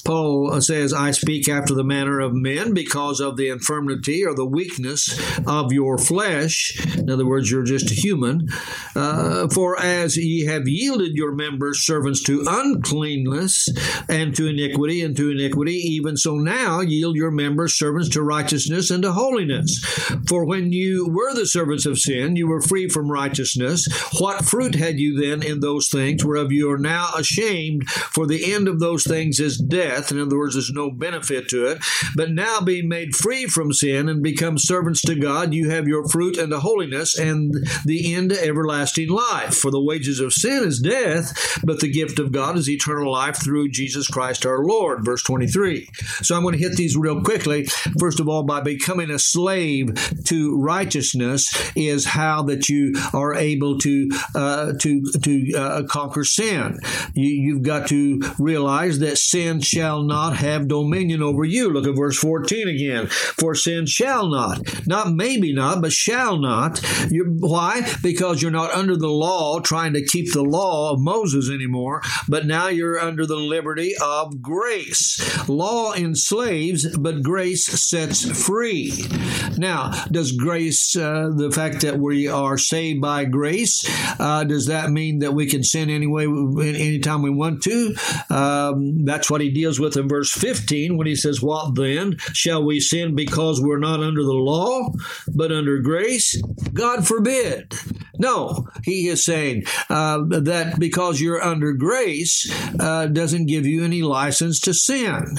Paul 0.05 0.59
says, 0.61 0.93
I 0.93 1.11
speak 1.11 1.47
after 1.47 1.73
the 1.73 1.83
manner 1.83 2.19
of 2.19 2.33
men 2.33 2.73
because 2.73 3.19
of 3.19 3.37
the 3.37 3.49
infirmity 3.49 4.25
or 4.25 4.33
the 4.33 4.45
weakness 4.45 5.17
of 5.47 5.71
your 5.71 5.97
flesh. 5.97 6.77
In 6.97 7.09
other 7.09 7.25
words, 7.25 7.49
you're 7.49 7.63
just 7.63 7.91
a 7.91 7.95
human. 7.95 8.49
Uh, 8.95 9.47
for 9.47 9.79
as 9.79 10.17
ye 10.17 10.45
have 10.45 10.67
yielded 10.67 11.15
your 11.15 11.31
members 11.31 11.85
servants 11.85 12.21
to 12.23 12.43
uncleanness 12.47 13.69
and 14.09 14.35
to 14.35 14.47
iniquity 14.47 15.01
and 15.01 15.15
to 15.15 15.31
iniquity, 15.31 15.75
even 15.75 16.17
so 16.17 16.35
now 16.35 16.81
yield 16.81 17.15
your 17.15 17.31
members 17.31 17.75
servants 17.75 18.09
to 18.09 18.21
righteousness 18.21 18.91
and 18.91 19.03
to 19.03 19.11
holiness. 19.11 19.79
For 20.27 20.45
when 20.45 20.71
you 20.73 21.07
were 21.07 21.33
the 21.33 21.45
servants 21.45 21.85
of 21.85 21.97
sin, 21.97 22.35
you 22.35 22.47
were 22.47 22.61
free 22.61 22.89
from 22.89 23.09
righteousness. 23.09 23.87
What 24.23 24.45
fruit 24.45 24.75
had 24.75 24.99
you 24.99 25.19
then 25.19 25.43
in 25.43 25.59
those 25.59 25.89
things 25.89 26.23
whereof 26.23 26.49
you 26.49 26.71
are 26.71 26.77
now 26.77 27.09
ashamed? 27.13 27.89
For 27.89 28.25
the 28.25 28.53
end 28.53 28.69
of 28.69 28.79
those 28.79 29.03
things 29.03 29.37
is 29.41 29.57
death. 29.57 30.13
In 30.13 30.19
other 30.21 30.37
words, 30.37 30.53
there's 30.53 30.71
no 30.71 30.89
benefit 30.89 31.49
to 31.49 31.65
it. 31.65 31.83
But 32.15 32.31
now 32.31 32.61
being 32.61 32.87
made 32.87 33.17
free 33.17 33.47
from 33.47 33.73
sin 33.73 34.07
and 34.07 34.23
become 34.23 34.57
servants 34.57 35.01
to 35.01 35.15
God, 35.15 35.53
you 35.53 35.71
have 35.71 35.89
your 35.89 36.07
fruit 36.07 36.39
unto 36.39 36.55
holiness 36.55 37.19
and 37.19 37.53
the 37.83 38.15
end 38.15 38.29
to 38.29 38.41
everlasting 38.41 39.09
life. 39.09 39.55
For 39.55 39.71
the 39.71 39.83
wages 39.83 40.21
of 40.21 40.31
sin 40.31 40.63
is 40.63 40.79
death, 40.79 41.59
but 41.61 41.81
the 41.81 41.91
gift 41.91 42.17
of 42.17 42.31
God 42.31 42.57
is 42.57 42.69
eternal 42.69 43.11
life 43.11 43.43
through 43.43 43.71
Jesus 43.71 44.07
Christ 44.07 44.45
our 44.45 44.63
Lord. 44.63 45.03
Verse 45.03 45.23
23. 45.23 45.89
So 46.21 46.33
I'm 46.33 46.43
going 46.43 46.53
to 46.53 46.63
hit 46.63 46.77
these 46.77 46.95
real 46.95 47.21
quickly. 47.21 47.65
First 47.99 48.21
of 48.21 48.29
all, 48.29 48.43
by 48.43 48.61
becoming 48.61 49.09
a 49.09 49.19
slave 49.19 50.23
to 50.27 50.57
righteousness 50.57 51.73
is 51.75 52.05
how 52.05 52.43
that 52.43 52.69
you 52.69 52.93
are 53.13 53.33
able 53.33 53.79
to 53.79 54.12
uh, 54.35 54.73
to 54.79 55.03
to 55.21 55.53
uh, 55.53 55.83
conquer 55.83 56.23
sin. 56.23 56.79
You, 57.13 57.55
have 57.55 57.63
got 57.63 57.87
to 57.89 58.21
realize 58.39 58.99
that 58.99 59.17
sin 59.17 59.61
shall 59.61 60.03
not 60.03 60.37
have 60.37 60.67
dominion 60.67 61.21
over 61.21 61.43
you. 61.43 61.69
Look 61.69 61.87
at 61.87 61.95
verse 61.95 62.17
14 62.17 62.67
again. 62.67 63.07
For 63.07 63.55
sin 63.55 63.85
shall 63.85 64.27
not, 64.27 64.87
not 64.87 65.11
maybe 65.13 65.53
not, 65.53 65.81
but 65.81 65.91
shall 65.91 66.37
not. 66.37 66.81
You're, 67.09 67.29
why? 67.29 67.91
Because 68.01 68.41
you're 68.41 68.51
not 68.51 68.71
under 68.71 68.95
the 68.95 69.09
law, 69.09 69.59
trying 69.59 69.93
to 69.93 70.05
keep 70.05 70.31
the 70.31 70.43
law 70.43 70.93
of 70.93 70.99
Moses 70.99 71.49
anymore, 71.49 72.01
but 72.27 72.45
now 72.45 72.67
you're 72.67 72.99
under 72.99 73.25
the 73.25 73.35
liberty 73.35 73.93
of 74.01 74.41
grace. 74.41 75.47
Law 75.47 75.93
enslaves, 75.93 76.97
but 76.97 77.23
grace 77.23 77.65
sets 77.65 78.45
free. 78.45 79.05
Now, 79.57 79.91
does 80.11 80.31
grace, 80.31 80.95
uh, 80.95 81.29
the 81.35 81.51
fact 81.51 81.81
that 81.81 81.99
we 81.99 82.27
are 82.27 82.57
saved 82.57 83.01
by 83.01 83.25
grace, 83.25 83.83
uh, 84.19 84.43
does 84.43 84.67
that 84.67 84.89
mean 84.89 85.19
that 85.19 85.33
we 85.33 85.47
can 85.47 85.63
sin 85.63 85.89
anyway, 85.89 86.25
anytime 86.25 87.21
we 87.21 87.29
want 87.29 87.63
to? 87.63 87.95
Um, 88.29 89.05
that's 89.05 89.29
what 89.29 89.41
he 89.41 89.51
deals 89.51 89.79
with 89.79 89.97
in 89.97 90.07
verse 90.07 90.31
15 90.31 90.97
when 90.97 91.07
he 91.07 91.15
says, 91.15 91.41
What 91.41 91.75
then? 91.75 92.17
Shall 92.33 92.63
we 92.63 92.79
sin 92.79 93.15
because 93.15 93.61
we're 93.61 93.79
not 93.79 94.01
under 94.01 94.23
the 94.23 94.31
law, 94.33 94.89
but 95.33 95.51
under 95.51 95.79
grace? 95.79 96.41
God 96.73 97.07
forbid. 97.07 97.73
No, 98.19 98.67
he 98.83 99.07
is 99.07 99.25
saying 99.25 99.63
uh, 99.89 100.19
that 100.29 100.75
because 100.79 101.19
you're 101.19 101.41
under 101.41 101.73
grace 101.73 102.51
uh, 102.79 103.07
doesn't 103.07 103.47
give 103.47 103.65
you 103.65 103.83
any 103.83 104.01
license 104.01 104.59
to 104.61 104.73
sin. 104.73 105.37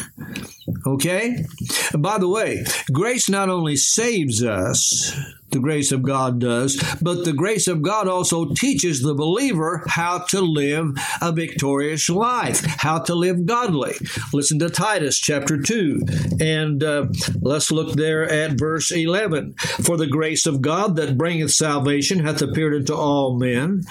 Okay? 0.86 1.44
And 1.92 2.02
by 2.02 2.18
the 2.18 2.28
way, 2.28 2.64
grace 2.92 3.28
not 3.28 3.48
only 3.48 3.76
saves 3.76 4.42
us, 4.42 5.16
the 5.54 5.60
grace 5.60 5.92
of 5.92 6.02
God 6.02 6.40
does, 6.40 6.76
but 7.00 7.24
the 7.24 7.32
grace 7.32 7.68
of 7.68 7.80
God 7.80 8.08
also 8.08 8.52
teaches 8.52 9.00
the 9.00 9.14
believer 9.14 9.84
how 9.86 10.18
to 10.18 10.40
live 10.40 10.96
a 11.22 11.32
victorious 11.32 12.08
life, 12.08 12.60
how 12.66 12.98
to 12.98 13.14
live 13.14 13.46
godly. 13.46 13.94
Listen 14.32 14.58
to 14.58 14.68
Titus 14.68 15.18
chapter 15.18 15.62
2, 15.62 16.02
and 16.40 16.82
uh, 16.82 17.06
let's 17.40 17.70
look 17.70 17.94
there 17.94 18.28
at 18.28 18.58
verse 18.58 18.90
11. 18.90 19.54
For 19.84 19.96
the 19.96 20.08
grace 20.08 20.44
of 20.46 20.60
God 20.60 20.96
that 20.96 21.16
bringeth 21.16 21.52
salvation 21.52 22.18
hath 22.18 22.42
appeared 22.42 22.74
unto 22.74 22.94
all 22.94 23.38
men. 23.38 23.84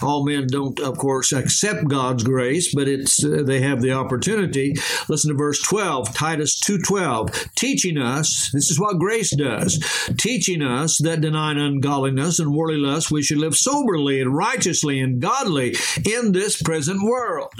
All 0.00 0.24
men 0.24 0.46
don't, 0.46 0.78
of 0.78 0.98
course, 0.98 1.32
accept 1.32 1.88
God's 1.88 2.22
grace, 2.22 2.72
but 2.72 2.86
it's 2.86 3.24
uh, 3.24 3.42
they 3.44 3.60
have 3.60 3.82
the 3.82 3.92
opportunity. 3.92 4.76
Listen 5.08 5.30
to 5.30 5.36
verse 5.36 5.60
12, 5.62 6.14
Titus 6.14 6.60
2:12, 6.60 7.54
teaching 7.56 7.98
us, 7.98 8.50
this 8.52 8.70
is 8.70 8.78
what 8.78 8.98
grace 8.98 9.34
does, 9.34 9.82
teaching 10.16 10.62
us 10.62 10.98
that 11.08 11.22
deny 11.22 11.52
ungodliness 11.52 12.38
and 12.38 12.54
worldly 12.54 12.76
lust, 12.76 13.10
we 13.10 13.22
should 13.22 13.38
live 13.38 13.56
soberly 13.56 14.20
and 14.20 14.34
righteously 14.34 15.00
and 15.00 15.22
godly 15.22 15.74
in 16.04 16.32
this 16.32 16.60
present 16.60 17.02
world. 17.02 17.50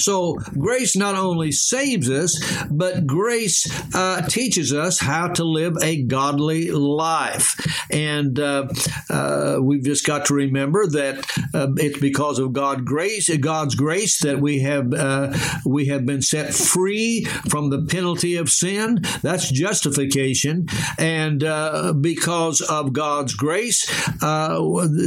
So, 0.00 0.36
grace 0.58 0.96
not 0.96 1.14
only 1.14 1.52
saves 1.52 2.08
us, 2.08 2.64
but 2.70 3.06
grace 3.06 3.66
uh, 3.94 4.22
teaches 4.22 4.72
us 4.72 4.98
how 4.98 5.28
to 5.28 5.44
live 5.44 5.76
a 5.82 6.02
godly 6.02 6.70
life. 6.70 7.54
And 7.90 8.40
uh, 8.40 8.68
uh, 9.10 9.58
we've 9.60 9.84
just 9.84 10.06
got 10.06 10.26
to 10.26 10.34
remember 10.34 10.86
that 10.86 11.26
uh, 11.52 11.68
it's 11.76 11.98
because 11.98 12.38
of 12.38 12.54
God 12.54 12.86
grace, 12.86 13.28
God's 13.36 13.74
grace, 13.74 14.20
that 14.20 14.40
we 14.40 14.60
have 14.60 14.94
uh, 14.94 15.36
we 15.66 15.86
have 15.86 16.06
been 16.06 16.22
set 16.22 16.54
free 16.54 17.24
from 17.50 17.68
the 17.68 17.82
penalty 17.82 18.36
of 18.36 18.48
sin. 18.48 19.02
That's 19.22 19.50
justification, 19.50 20.68
and 20.98 21.44
uh, 21.44 21.92
because 21.92 22.62
of 22.62 22.93
God's 22.94 23.34
grace, 23.34 23.84
uh, 24.22 24.58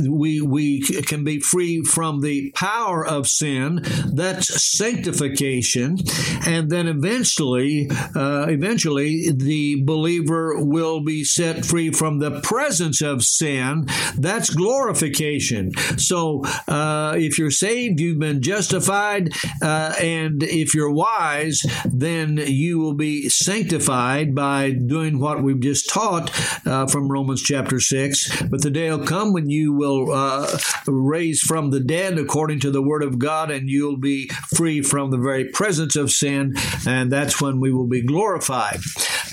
we 0.08 0.42
we 0.42 0.82
can 0.82 1.24
be 1.24 1.40
free 1.40 1.82
from 1.82 2.22
the 2.22 2.52
power 2.52 3.06
of 3.06 3.28
sin. 3.28 3.82
That's 4.14 4.78
sanctification, 4.78 5.98
and 6.46 6.70
then 6.70 6.88
eventually, 6.88 7.90
uh, 8.16 8.46
eventually, 8.50 9.32
the 9.32 9.82
believer 9.84 10.64
will 10.64 11.02
be 11.04 11.24
set 11.24 11.66
free 11.66 11.92
from 11.92 12.20
the 12.20 12.42
presence 12.42 13.02
of 13.02 13.24
sin. 13.24 13.88
That's 14.18 14.50
glorification. 14.50 15.72
So, 15.98 16.44
uh, 16.68 17.16
if 17.18 17.40
you're 17.40 17.52
saved, 17.52 18.00
you've 18.00 18.20
been 18.20 18.42
justified, 18.42 19.32
uh, 19.62 19.94
and 20.02 20.44
if 20.44 20.76
you're 20.76 20.92
wise, 20.92 21.66
then 21.86 22.38
you 22.38 22.80
will 22.80 22.94
be 22.94 23.30
sanctified 23.30 24.36
by 24.36 24.72
doing 24.72 25.20
what 25.20 25.42
we've 25.42 25.60
just 25.60 25.90
taught 25.90 26.30
uh, 26.66 26.88
from 26.88 27.10
Romans 27.10 27.42
chapter 27.42 27.77
6. 27.80 28.44
But 28.44 28.62
the 28.62 28.72
day 28.72 28.90
will 28.90 29.06
come 29.06 29.34
when 29.34 29.50
you 29.50 29.74
will 29.74 30.12
uh, 30.12 30.58
raise 30.88 31.42
from 31.42 31.72
the 31.72 31.80
dead 31.80 32.18
according 32.18 32.60
to 32.62 32.72
the 32.72 32.82
word 32.82 33.04
of 33.04 33.20
God, 33.20 33.52
and 33.52 33.70
you'll 33.70 33.98
be 33.98 34.30
free 34.56 34.82
from 34.82 35.12
the 35.12 35.18
very 35.18 35.46
presence 35.46 35.96
of 35.96 36.12
sin, 36.12 36.56
and 36.88 37.12
that's 37.12 37.42
when 37.42 37.60
we 37.60 37.72
will 37.72 37.88
be 37.88 38.02
glorified. 38.02 38.80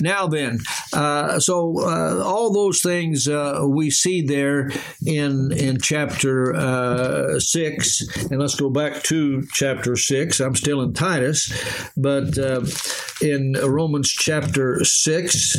Now, 0.01 0.27
then, 0.27 0.59
uh, 0.93 1.39
so 1.39 1.79
uh, 1.79 2.21
all 2.23 2.51
those 2.51 2.81
things 2.81 3.27
uh, 3.27 3.63
we 3.67 3.89
see 3.89 4.21
there 4.21 4.71
in 5.05 5.51
in 5.51 5.79
chapter 5.79 6.53
uh, 6.55 7.39
six, 7.39 8.05
and 8.29 8.39
let's 8.39 8.55
go 8.55 8.69
back 8.69 9.03
to 9.03 9.43
chapter 9.53 9.95
six. 9.95 10.39
I'm 10.39 10.55
still 10.55 10.81
in 10.81 10.93
Titus, 10.93 11.51
but 11.95 12.37
uh, 12.37 12.65
in 13.21 13.53
Romans 13.53 14.11
chapter 14.11 14.83
six, 14.83 15.55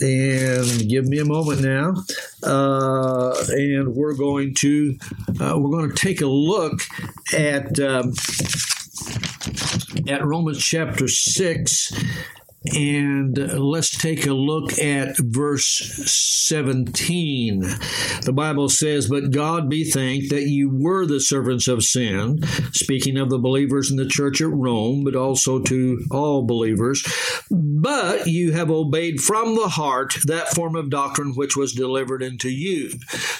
and 0.00 0.88
give 0.88 1.06
me 1.06 1.18
a 1.18 1.24
moment 1.24 1.60
now, 1.60 1.94
uh, 2.42 3.34
and 3.50 3.94
we're 3.94 4.14
going 4.14 4.54
to 4.54 4.96
uh, 5.40 5.58
we're 5.58 5.70
going 5.70 5.90
to 5.90 5.96
take 5.96 6.20
a 6.20 6.26
look 6.26 6.80
at. 7.32 7.78
Um, 7.80 8.12
at 10.08 10.24
Romans 10.24 10.64
chapter 10.64 11.08
6 11.08 11.92
and 12.64 13.38
let's 13.38 13.96
take 13.96 14.26
a 14.26 14.34
look 14.34 14.78
at 14.78 15.16
verse 15.18 15.78
17. 16.46 17.60
The 18.22 18.32
Bible 18.34 18.68
says, 18.68 19.08
But 19.08 19.30
God 19.30 19.70
be 19.70 19.84
thanked 19.84 20.28
that 20.28 20.42
you 20.42 20.68
were 20.70 21.06
the 21.06 21.20
servants 21.20 21.68
of 21.68 21.82
sin, 21.82 22.42
speaking 22.72 23.16
of 23.16 23.30
the 23.30 23.38
believers 23.38 23.90
in 23.90 23.96
the 23.96 24.06
church 24.06 24.42
at 24.42 24.50
Rome, 24.50 25.04
but 25.04 25.16
also 25.16 25.58
to 25.60 26.04
all 26.10 26.44
believers. 26.44 27.02
But 27.50 28.26
you 28.26 28.52
have 28.52 28.70
obeyed 28.70 29.20
from 29.20 29.54
the 29.54 29.68
heart 29.68 30.16
that 30.26 30.48
form 30.48 30.76
of 30.76 30.90
doctrine 30.90 31.32
which 31.34 31.56
was 31.56 31.72
delivered 31.72 32.22
unto 32.22 32.48
you. 32.48 32.90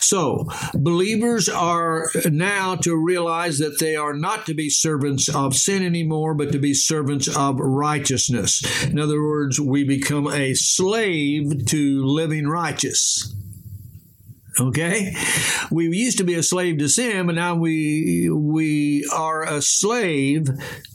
So, 0.01 0.47
believers 0.73 1.47
are 1.51 2.11
now 2.25 2.77
to 2.77 2.97
realize 2.97 3.59
that 3.59 3.81
they 3.81 3.97
are 3.97 4.15
not 4.15 4.47
to 4.47 4.55
be 4.55 4.71
servants 4.71 5.29
of 5.29 5.55
sin 5.55 5.85
anymore, 5.85 6.33
but 6.33 6.53
to 6.53 6.59
be 6.59 6.73
servants 6.73 7.29
of 7.37 7.57
righteousness. 7.59 8.63
In 8.85 8.99
other 9.11 9.23
words, 9.23 9.61
we 9.61 9.85
become 9.85 10.27
a 10.29 10.55
slave 10.55 11.67
to 11.67 12.05
living 12.05 12.47
righteous. 12.47 13.35
Okay, 14.59 15.15
we 15.71 15.97
used 15.97 16.19
to 16.19 16.25
be 16.25 16.35
a 16.35 16.43
slave 16.43 16.79
to 16.79 16.89
sin, 16.89 17.27
but 17.27 17.35
now 17.35 17.55
we 17.55 18.29
we 18.31 19.09
are 19.13 19.43
a 19.45 19.63
slave 19.63 20.49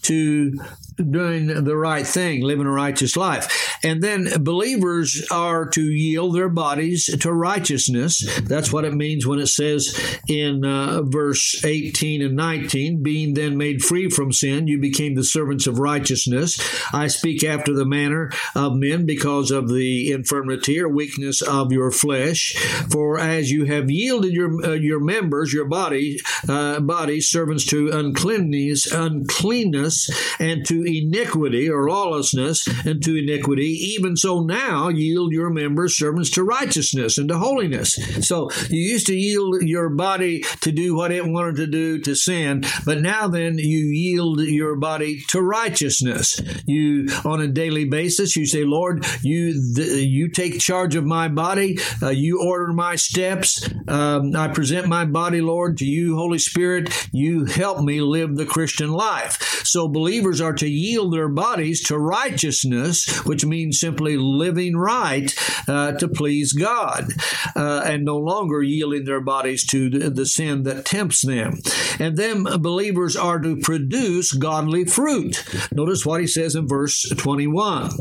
to 0.03 0.59
doing 0.97 1.63
the 1.63 1.75
right 1.75 2.05
thing, 2.05 2.41
living 2.41 2.67
a 2.67 2.71
righteous 2.71 3.17
life. 3.17 3.77
And 3.83 4.01
then 4.01 4.29
believers 4.43 5.27
are 5.31 5.67
to 5.69 5.81
yield 5.81 6.35
their 6.35 6.49
bodies 6.49 7.05
to 7.05 7.31
righteousness. 7.31 8.39
That's 8.43 8.71
what 8.71 8.85
it 8.85 8.93
means 8.93 9.27
when 9.27 9.39
it 9.39 9.47
says 9.47 9.99
in 10.27 10.65
uh, 10.65 11.01
verse 11.03 11.63
18 11.63 12.21
and 12.21 12.35
19, 12.35 13.03
being 13.03 13.33
then 13.33 13.57
made 13.57 13.83
free 13.83 14.09
from 14.09 14.31
sin, 14.31 14.67
you 14.67 14.79
became 14.79 15.15
the 15.15 15.23
servants 15.23 15.67
of 15.67 15.79
righteousness. 15.79 16.59
I 16.93 17.07
speak 17.07 17.43
after 17.43 17.73
the 17.73 17.85
manner 17.85 18.31
of 18.55 18.75
men 18.75 19.05
because 19.05 19.51
of 19.51 19.69
the 19.69 20.11
infirmity 20.11 20.79
or 20.79 20.89
weakness 20.89 21.41
of 21.41 21.71
your 21.71 21.91
flesh. 21.91 22.53
For 22.89 23.19
as 23.19 23.51
you 23.51 23.65
have 23.65 23.89
yielded 23.89 24.31
your 24.31 24.65
uh, 24.65 24.73
your 24.73 24.99
members, 24.99 25.53
your 25.53 25.65
body, 25.65 26.19
uh, 26.47 26.79
body 26.79 27.21
servants 27.21 27.65
to 27.65 27.89
uncleanness, 27.89 28.91
uncleanness, 28.91 30.09
and 30.39 30.65
to 30.65 30.84
iniquity 30.85 31.69
or 31.69 31.89
lawlessness 31.89 32.67
and 32.85 33.03
to 33.03 33.17
iniquity, 33.17 33.67
even 33.95 34.15
so 34.15 34.41
now 34.41 34.89
yield 34.89 35.31
your 35.31 35.49
members 35.49 35.97
servants 35.97 36.29
to 36.31 36.43
righteousness 36.43 37.17
and 37.17 37.29
to 37.29 37.37
holiness. 37.37 37.95
So 38.27 38.49
you 38.69 38.79
used 38.79 39.07
to 39.07 39.15
yield 39.15 39.61
your 39.61 39.89
body 39.89 40.41
to 40.61 40.71
do 40.71 40.95
what 40.95 41.11
it 41.11 41.25
wanted 41.25 41.55
to 41.57 41.67
do 41.67 41.99
to 41.99 42.15
sin, 42.15 42.63
but 42.85 43.01
now 43.01 43.27
then 43.27 43.57
you 43.57 43.85
yield 43.85 44.41
your 44.41 44.75
body 44.75 45.21
to 45.29 45.41
righteousness. 45.41 46.39
You, 46.65 47.07
on 47.23 47.41
a 47.41 47.47
daily 47.47 47.85
basis, 47.85 48.35
you 48.35 48.45
say, 48.45 48.63
Lord, 48.63 49.05
you, 49.21 49.53
the, 49.73 50.03
you 50.05 50.29
take 50.29 50.59
charge 50.59 50.95
of 50.95 51.05
my 51.05 51.27
body. 51.27 51.77
Uh, 52.01 52.09
you 52.09 52.41
order 52.41 52.73
my 52.73 52.95
steps. 52.95 53.67
Um, 53.87 54.35
I 54.35 54.47
present 54.49 54.87
my 54.87 55.05
body, 55.05 55.41
Lord, 55.41 55.77
to 55.77 55.85
you, 55.85 56.15
Holy 56.15 56.39
Spirit. 56.39 56.89
You 57.11 57.45
help 57.45 57.81
me 57.81 58.01
live 58.01 58.35
the 58.35 58.45
Christian 58.45 58.91
life. 58.91 59.63
So 59.65 59.87
believers 59.87 60.41
are 60.41 60.53
to 60.53 60.69
yield 60.75 61.13
their 61.13 61.29
bodies 61.29 61.81
to 61.83 61.97
righteousness, 61.97 63.25
which 63.25 63.45
means 63.45 63.79
simply 63.79 64.17
living 64.17 64.75
right 64.75 65.33
uh, 65.67 65.93
to 65.93 66.07
please 66.07 66.53
God, 66.53 67.07
uh, 67.55 67.83
and 67.85 68.03
no 68.03 68.17
longer 68.17 68.61
yielding 68.61 69.05
their 69.05 69.21
bodies 69.21 69.65
to 69.67 69.89
the, 69.89 70.09
the 70.09 70.25
sin 70.25 70.63
that 70.63 70.85
tempts 70.85 71.21
them. 71.25 71.59
And 71.99 72.17
then 72.17 72.43
believers 72.43 73.15
are 73.15 73.39
to 73.39 73.57
produce 73.57 74.31
godly 74.31 74.85
fruit. 74.85 75.43
Notice 75.71 76.05
what 76.05 76.21
he 76.21 76.27
says 76.27 76.55
in 76.55 76.67
verse 76.67 77.01
21. 77.17 77.91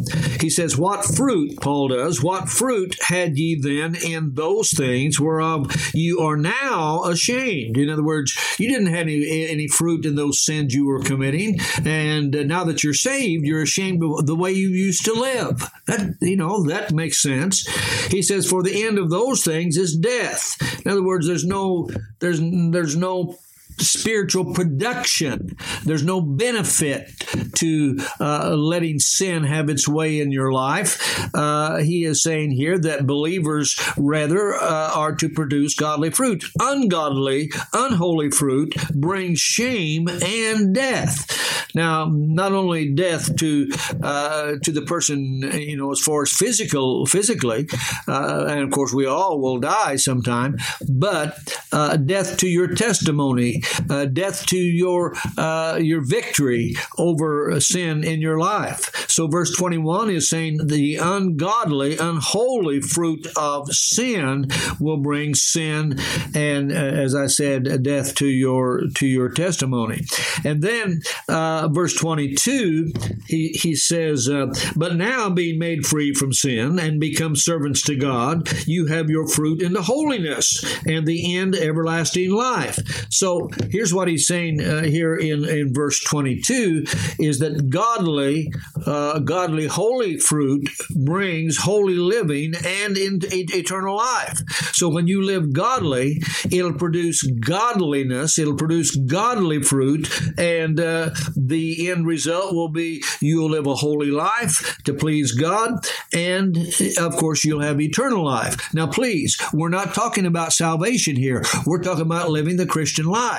He 0.40 0.50
says, 0.50 0.76
What 0.76 1.04
fruit, 1.04 1.60
Paul 1.60 1.88
does, 1.88 2.22
what 2.22 2.48
fruit 2.48 2.96
had 3.00 3.36
ye 3.36 3.58
then 3.60 3.94
in 3.94 4.34
those 4.34 4.70
things 4.70 5.20
whereof 5.20 5.90
you 5.94 6.20
are 6.20 6.36
now 6.36 7.04
ashamed? 7.04 7.76
In 7.76 7.90
other 7.90 8.04
words, 8.04 8.36
you 8.58 8.68
didn't 8.68 8.92
have 8.92 9.02
any, 9.02 9.48
any 9.48 9.68
fruit 9.68 10.04
in 10.06 10.14
those 10.14 10.44
sins 10.44 10.74
you 10.74 10.86
were 10.86 11.00
committing. 11.00 11.58
And 11.84 12.32
now 12.48 12.63
that 12.64 12.82
you're 12.82 12.94
saved, 12.94 13.46
you're 13.46 13.62
ashamed 13.62 14.02
of 14.02 14.26
the 14.26 14.36
way 14.36 14.52
you 14.52 14.68
used 14.68 15.04
to 15.04 15.12
live. 15.12 15.70
That, 15.86 16.16
you 16.20 16.36
know, 16.36 16.64
that 16.64 16.92
makes 16.92 17.20
sense. 17.20 17.66
He 18.10 18.22
says, 18.22 18.48
For 18.48 18.62
the 18.62 18.84
end 18.84 18.98
of 18.98 19.10
those 19.10 19.44
things 19.44 19.76
is 19.76 19.96
death. 19.96 20.56
In 20.84 20.90
other 20.90 21.02
words, 21.02 21.26
there's 21.26 21.44
no, 21.44 21.88
there's, 22.20 22.40
there's 22.40 22.96
no 22.96 23.36
spiritual 23.78 24.54
production. 24.54 25.56
There's 25.84 26.04
no 26.04 26.20
benefit 26.20 27.10
to 27.56 27.98
uh, 28.20 28.54
letting 28.54 28.98
sin 28.98 29.44
have 29.44 29.68
its 29.68 29.88
way 29.88 30.20
in 30.20 30.30
your 30.30 30.52
life. 30.52 31.28
Uh, 31.34 31.78
he 31.78 32.04
is 32.04 32.22
saying 32.22 32.52
here 32.52 32.78
that 32.78 33.06
believers 33.06 33.80
rather 33.96 34.54
uh, 34.54 34.92
are 34.94 35.14
to 35.16 35.28
produce 35.28 35.74
godly 35.74 36.10
fruit. 36.10 36.44
Ungodly, 36.60 37.50
unholy 37.72 38.30
fruit 38.30 38.74
brings 38.94 39.40
shame 39.40 40.08
and 40.08 40.74
death. 40.74 41.30
Now, 41.74 42.08
not 42.10 42.52
only 42.52 42.90
death 42.90 43.34
to 43.36 43.68
uh, 44.02 44.52
to 44.62 44.70
the 44.70 44.82
person, 44.82 45.42
you 45.52 45.76
know, 45.76 45.90
as 45.90 46.00
far 46.00 46.22
as 46.22 46.32
physical, 46.32 47.04
physically, 47.06 47.68
uh, 48.06 48.46
and 48.48 48.60
of 48.60 48.70
course 48.70 48.92
we 48.92 49.06
all 49.06 49.40
will 49.40 49.58
die 49.58 49.96
sometime, 49.96 50.56
but 50.88 51.36
uh, 51.72 51.96
death 51.96 52.36
to 52.38 52.46
your 52.46 52.68
testimony 52.74 53.53
uh, 53.90 54.06
death 54.06 54.46
to 54.46 54.56
your 54.56 55.14
uh, 55.36 55.78
your 55.80 56.02
victory 56.04 56.76
over 56.98 57.60
sin 57.60 58.04
in 58.04 58.20
your 58.20 58.38
life. 58.38 59.08
So 59.08 59.26
verse 59.28 59.54
21 59.56 60.10
is 60.10 60.28
saying 60.28 60.66
the 60.66 60.96
ungodly, 60.96 61.98
unholy 61.98 62.80
fruit 62.80 63.26
of 63.36 63.72
sin 63.72 64.48
will 64.80 64.98
bring 64.98 65.34
sin 65.34 65.98
and 66.34 66.72
uh, 66.72 66.74
as 66.74 67.14
I 67.14 67.26
said 67.26 67.82
death 67.82 68.14
to 68.16 68.26
your 68.26 68.82
to 68.96 69.06
your 69.06 69.28
testimony. 69.28 70.02
And 70.44 70.62
then 70.62 71.00
verse 71.28 71.94
22 71.94 72.92
he 73.26 73.48
he 73.48 73.74
says 73.74 74.28
but 74.76 74.96
now 74.96 75.30
being 75.30 75.58
made 75.58 75.86
free 75.86 76.12
from 76.12 76.32
sin 76.32 76.78
and 76.78 77.00
become 77.00 77.36
servants 77.36 77.82
to 77.82 77.96
God 77.96 78.48
you 78.66 78.86
have 78.86 79.10
your 79.10 79.26
fruit 79.26 79.62
in 79.62 79.72
the 79.72 79.82
holiness 79.82 80.64
and 80.86 81.06
the 81.06 81.36
end 81.36 81.54
everlasting 81.54 82.30
life. 82.30 82.78
So 83.10 83.43
here's 83.70 83.94
what 83.94 84.08
he's 84.08 84.26
saying 84.26 84.60
uh, 84.60 84.82
here 84.82 85.16
in, 85.16 85.44
in 85.48 85.72
verse 85.72 86.00
22 86.00 86.84
is 87.18 87.38
that 87.38 87.70
godly, 87.70 88.52
uh, 88.86 89.18
godly 89.20 89.66
holy 89.66 90.18
fruit 90.18 90.68
brings 91.04 91.58
holy 91.58 91.94
living 91.94 92.54
and 92.64 92.96
into 92.96 93.28
eternal 93.32 93.96
life. 93.96 94.40
So 94.72 94.88
when 94.88 95.06
you 95.06 95.22
live 95.22 95.52
godly, 95.52 96.22
it'll 96.50 96.74
produce 96.74 97.22
godliness, 97.22 98.38
it'll 98.38 98.56
produce 98.56 98.96
godly 98.96 99.62
fruit, 99.62 100.08
and 100.38 100.78
uh, 100.80 101.10
the 101.36 101.90
end 101.90 102.06
result 102.06 102.54
will 102.54 102.68
be 102.68 103.02
you'll 103.20 103.50
live 103.50 103.66
a 103.66 103.74
holy 103.74 104.10
life 104.10 104.78
to 104.84 104.94
please 104.94 105.32
God, 105.32 105.86
and 106.12 106.56
of 106.98 107.16
course, 107.16 107.44
you'll 107.44 107.60
have 107.60 107.80
eternal 107.80 108.24
life. 108.24 108.72
Now, 108.74 108.86
please, 108.86 109.40
we're 109.52 109.68
not 109.68 109.94
talking 109.94 110.26
about 110.26 110.52
salvation 110.52 111.16
here. 111.16 111.42
We're 111.66 111.82
talking 111.82 112.02
about 112.02 112.30
living 112.30 112.56
the 112.56 112.66
Christian 112.66 113.06
life. 113.06 113.33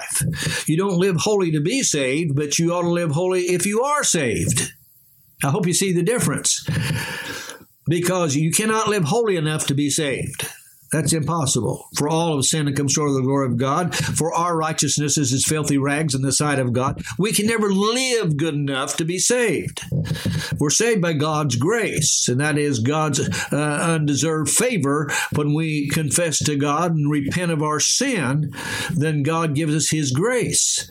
You 0.68 0.78
don't 0.78 0.98
live 0.98 1.18
holy 1.18 1.52
to 1.52 1.62
be 1.62 1.84
saved, 1.84 2.36
but 2.36 2.60
you 2.60 2.74
ought 2.74 2.84
to 2.84 2.90
live 2.90 3.12
holy 3.12 3.44
if 3.44 3.66
you 3.66 3.82
are 3.84 4.04
saved. 4.04 4.74
I 5.44 5.50
hope 5.50 5.68
you 5.68 5.74
see 5.74 5.94
the 5.94 6.04
difference. 6.04 6.68
Because 7.88 8.36
you 8.36 8.52
cannot 8.52 8.88
live 8.88 9.04
holy 9.04 9.36
enough 9.36 9.68
to 9.68 9.76
be 9.76 9.90
saved. 9.90 10.48
That's 10.96 11.12
impossible. 11.12 11.90
For 11.98 12.08
all 12.08 12.38
of 12.38 12.46
sin 12.46 12.70
and 12.70 12.78
come 12.78 12.88
short 12.88 13.10
of 13.10 13.16
the 13.16 13.22
glory 13.22 13.48
of 13.48 13.58
God. 13.58 13.94
For 13.94 14.34
our 14.34 14.56
righteousness 14.56 15.18
is 15.18 15.34
as 15.34 15.44
filthy 15.44 15.78
rags 15.78 16.16
in 16.16 16.22
the 16.22 16.32
sight 16.32 16.58
of 16.58 16.72
God. 16.72 17.04
We 17.18 17.34
can 17.34 17.48
never 17.48 17.70
live 17.70 18.38
good 18.38 18.54
enough 18.54 18.96
to 18.96 19.04
be 19.04 19.20
saved. 19.20 19.82
We're 20.58 20.70
saved 20.70 21.02
by 21.02 21.12
God's 21.12 21.58
grace, 21.58 22.30
and 22.30 22.40
that 22.40 22.58
is 22.58 22.80
God's 22.80 23.20
uh, 23.52 23.58
undeserved 23.58 24.50
favor. 24.50 25.12
When 25.34 25.54
we 25.54 25.90
confess 25.90 26.40
to 26.46 26.56
God 26.56 26.96
and 26.96 27.12
repent 27.12 27.52
of 27.52 27.62
our 27.62 27.82
sin, 27.82 28.54
then 28.90 29.22
God 29.22 29.54
gives 29.54 29.76
us 29.76 29.90
His 29.90 30.14
grace. 30.14 30.90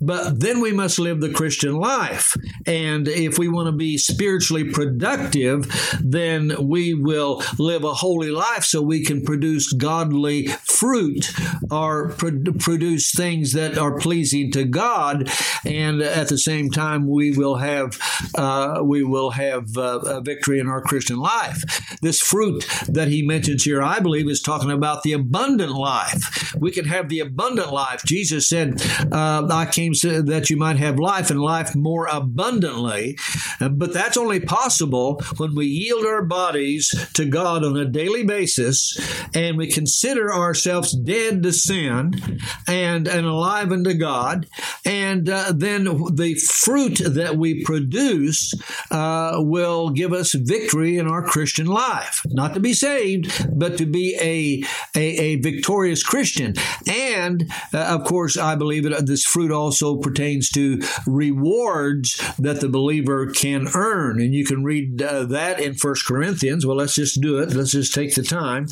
But 0.00 0.40
then 0.40 0.60
we 0.60 0.72
must 0.72 0.98
live 0.98 1.20
the 1.20 1.32
Christian 1.32 1.74
life. 1.74 2.36
And 2.66 3.08
if 3.08 3.38
we 3.38 3.48
want 3.48 3.66
to 3.66 3.72
be 3.72 3.98
spiritually 3.98 4.64
productive, 4.64 5.66
then 6.00 6.54
we 6.60 6.94
will 6.94 7.42
live 7.58 7.84
a 7.84 7.94
holy 7.94 8.30
life 8.30 8.64
so 8.64 8.80
we 8.80 9.04
can 9.04 9.24
produce 9.24 9.72
godly 9.72 10.46
fruit 10.46 11.30
or 11.70 12.10
produce 12.10 13.10
things 13.10 13.52
that 13.52 13.76
are 13.76 13.98
pleasing 13.98 14.52
to 14.52 14.64
God. 14.64 15.30
And 15.64 16.00
at 16.00 16.28
the 16.28 16.38
same 16.38 16.70
time, 16.70 17.08
we 17.08 17.32
will 17.32 17.56
have 17.56 17.98
uh, 18.36 18.80
we 18.84 19.02
will 19.02 19.30
have 19.30 19.76
uh, 19.76 19.98
a 20.00 20.20
victory 20.20 20.60
in 20.60 20.68
our 20.68 20.80
Christian 20.80 21.16
life. 21.16 21.62
This 22.02 22.20
fruit 22.20 22.64
that 22.86 23.08
he 23.08 23.22
mentions 23.26 23.64
here, 23.64 23.82
I 23.82 23.98
believe, 23.98 24.28
is 24.28 24.40
talking 24.40 24.70
about 24.70 25.02
the 25.02 25.12
abundant 25.12 25.72
life. 25.72 26.54
We 26.56 26.70
can 26.70 26.84
have 26.84 27.08
the 27.08 27.20
abundant 27.20 27.72
life. 27.72 28.02
Jesus 28.04 28.48
said, 28.48 28.80
uh, 29.10 29.48
"I 29.50 29.66
came." 29.66 29.87
So 29.94 30.22
that 30.22 30.50
you 30.50 30.56
might 30.56 30.76
have 30.76 30.98
life 30.98 31.30
and 31.30 31.40
life 31.40 31.74
more 31.74 32.06
abundantly. 32.06 33.18
But 33.60 33.92
that's 33.92 34.16
only 34.16 34.40
possible 34.40 35.20
when 35.36 35.54
we 35.54 35.66
yield 35.66 36.04
our 36.04 36.22
bodies 36.22 36.94
to 37.14 37.24
God 37.24 37.64
on 37.64 37.76
a 37.76 37.84
daily 37.84 38.24
basis 38.24 38.98
and 39.34 39.56
we 39.56 39.70
consider 39.70 40.32
ourselves 40.32 40.92
dead 40.92 41.42
to 41.42 41.52
sin 41.52 42.40
and, 42.66 43.08
and 43.08 43.26
alive 43.26 43.72
unto 43.72 43.94
God. 43.94 44.46
And 44.84 45.28
uh, 45.28 45.52
then 45.54 45.84
the 45.84 46.34
fruit 46.34 47.00
that 47.04 47.36
we 47.36 47.62
produce 47.64 48.54
uh, 48.90 49.36
will 49.38 49.90
give 49.90 50.12
us 50.12 50.34
victory 50.34 50.98
in 50.98 51.06
our 51.06 51.22
Christian 51.22 51.66
life. 51.66 52.22
Not 52.26 52.54
to 52.54 52.60
be 52.60 52.72
saved, 52.72 53.58
but 53.58 53.78
to 53.78 53.86
be 53.86 54.16
a, 54.20 54.64
a, 54.98 55.18
a 55.18 55.36
victorious 55.36 56.02
Christian. 56.02 56.54
And 56.86 57.50
uh, 57.72 57.78
of 57.78 58.04
course, 58.04 58.36
I 58.36 58.54
believe 58.54 58.84
that 58.84 59.06
this 59.06 59.24
fruit 59.24 59.50
also 59.50 59.77
also 59.82 59.98
pertains 59.98 60.50
to 60.50 60.80
rewards 61.06 62.20
that 62.38 62.60
the 62.60 62.68
believer 62.68 63.26
can 63.26 63.68
earn. 63.74 64.20
And 64.20 64.34
you 64.34 64.44
can 64.44 64.64
read 64.64 65.00
uh, 65.02 65.24
that 65.24 65.60
in 65.60 65.74
First 65.74 66.06
Corinthians. 66.06 66.66
Well, 66.66 66.76
let's 66.76 66.94
just 66.94 67.20
do 67.20 67.38
it. 67.38 67.50
Let's 67.50 67.72
just 67.72 67.94
take 67.94 68.14
the 68.14 68.22
time. 68.22 68.66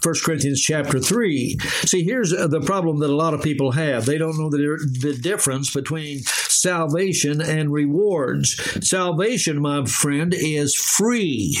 First 0.00 0.24
Corinthians 0.24 0.60
chapter 0.60 1.00
3. 1.00 1.56
See, 1.84 2.04
here's 2.04 2.32
uh, 2.32 2.46
the 2.46 2.60
problem 2.60 3.00
that 3.00 3.10
a 3.10 3.16
lot 3.16 3.34
of 3.34 3.42
people 3.42 3.72
have. 3.72 4.06
They 4.06 4.18
don't 4.18 4.38
know 4.38 4.50
the, 4.50 4.78
the 5.00 5.14
difference 5.14 5.72
between 5.72 6.20
salvation 6.22 7.40
and 7.40 7.72
rewards. 7.72 8.54
Salvation, 8.86 9.60
my 9.60 9.84
friend, 9.84 10.34
is 10.34 10.74
free. 10.74 11.56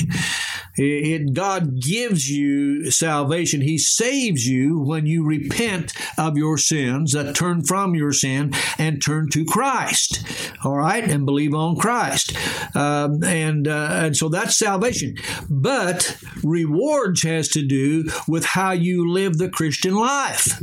It, 0.76 1.34
God 1.34 1.80
gives 1.80 2.28
you 2.28 2.90
salvation. 2.90 3.60
He 3.60 3.78
saves 3.78 4.46
you 4.46 4.78
when 4.78 5.06
you 5.06 5.24
repent 5.24 5.92
of 6.18 6.36
your 6.36 6.58
sins, 6.58 7.12
that 7.12 7.34
turn 7.34 7.62
from 7.62 7.94
your 7.94 8.12
sin 8.12 8.52
and 8.78 9.02
turn 9.02 9.28
to 9.30 9.44
Christ. 9.44 10.24
All 10.64 10.76
right, 10.76 11.04
and 11.04 11.26
believe 11.26 11.54
on 11.54 11.76
Christ, 11.76 12.36
um, 12.74 13.22
and 13.22 13.68
uh, 13.68 13.88
and 13.92 14.16
so 14.16 14.28
that's 14.28 14.58
salvation. 14.58 15.16
But 15.48 16.16
rewards 16.42 17.22
has 17.22 17.48
to 17.50 17.62
do 17.62 18.08
with 18.26 18.44
how 18.44 18.72
you 18.72 19.10
live 19.10 19.38
the 19.38 19.48
Christian 19.48 19.94
life. 19.94 20.60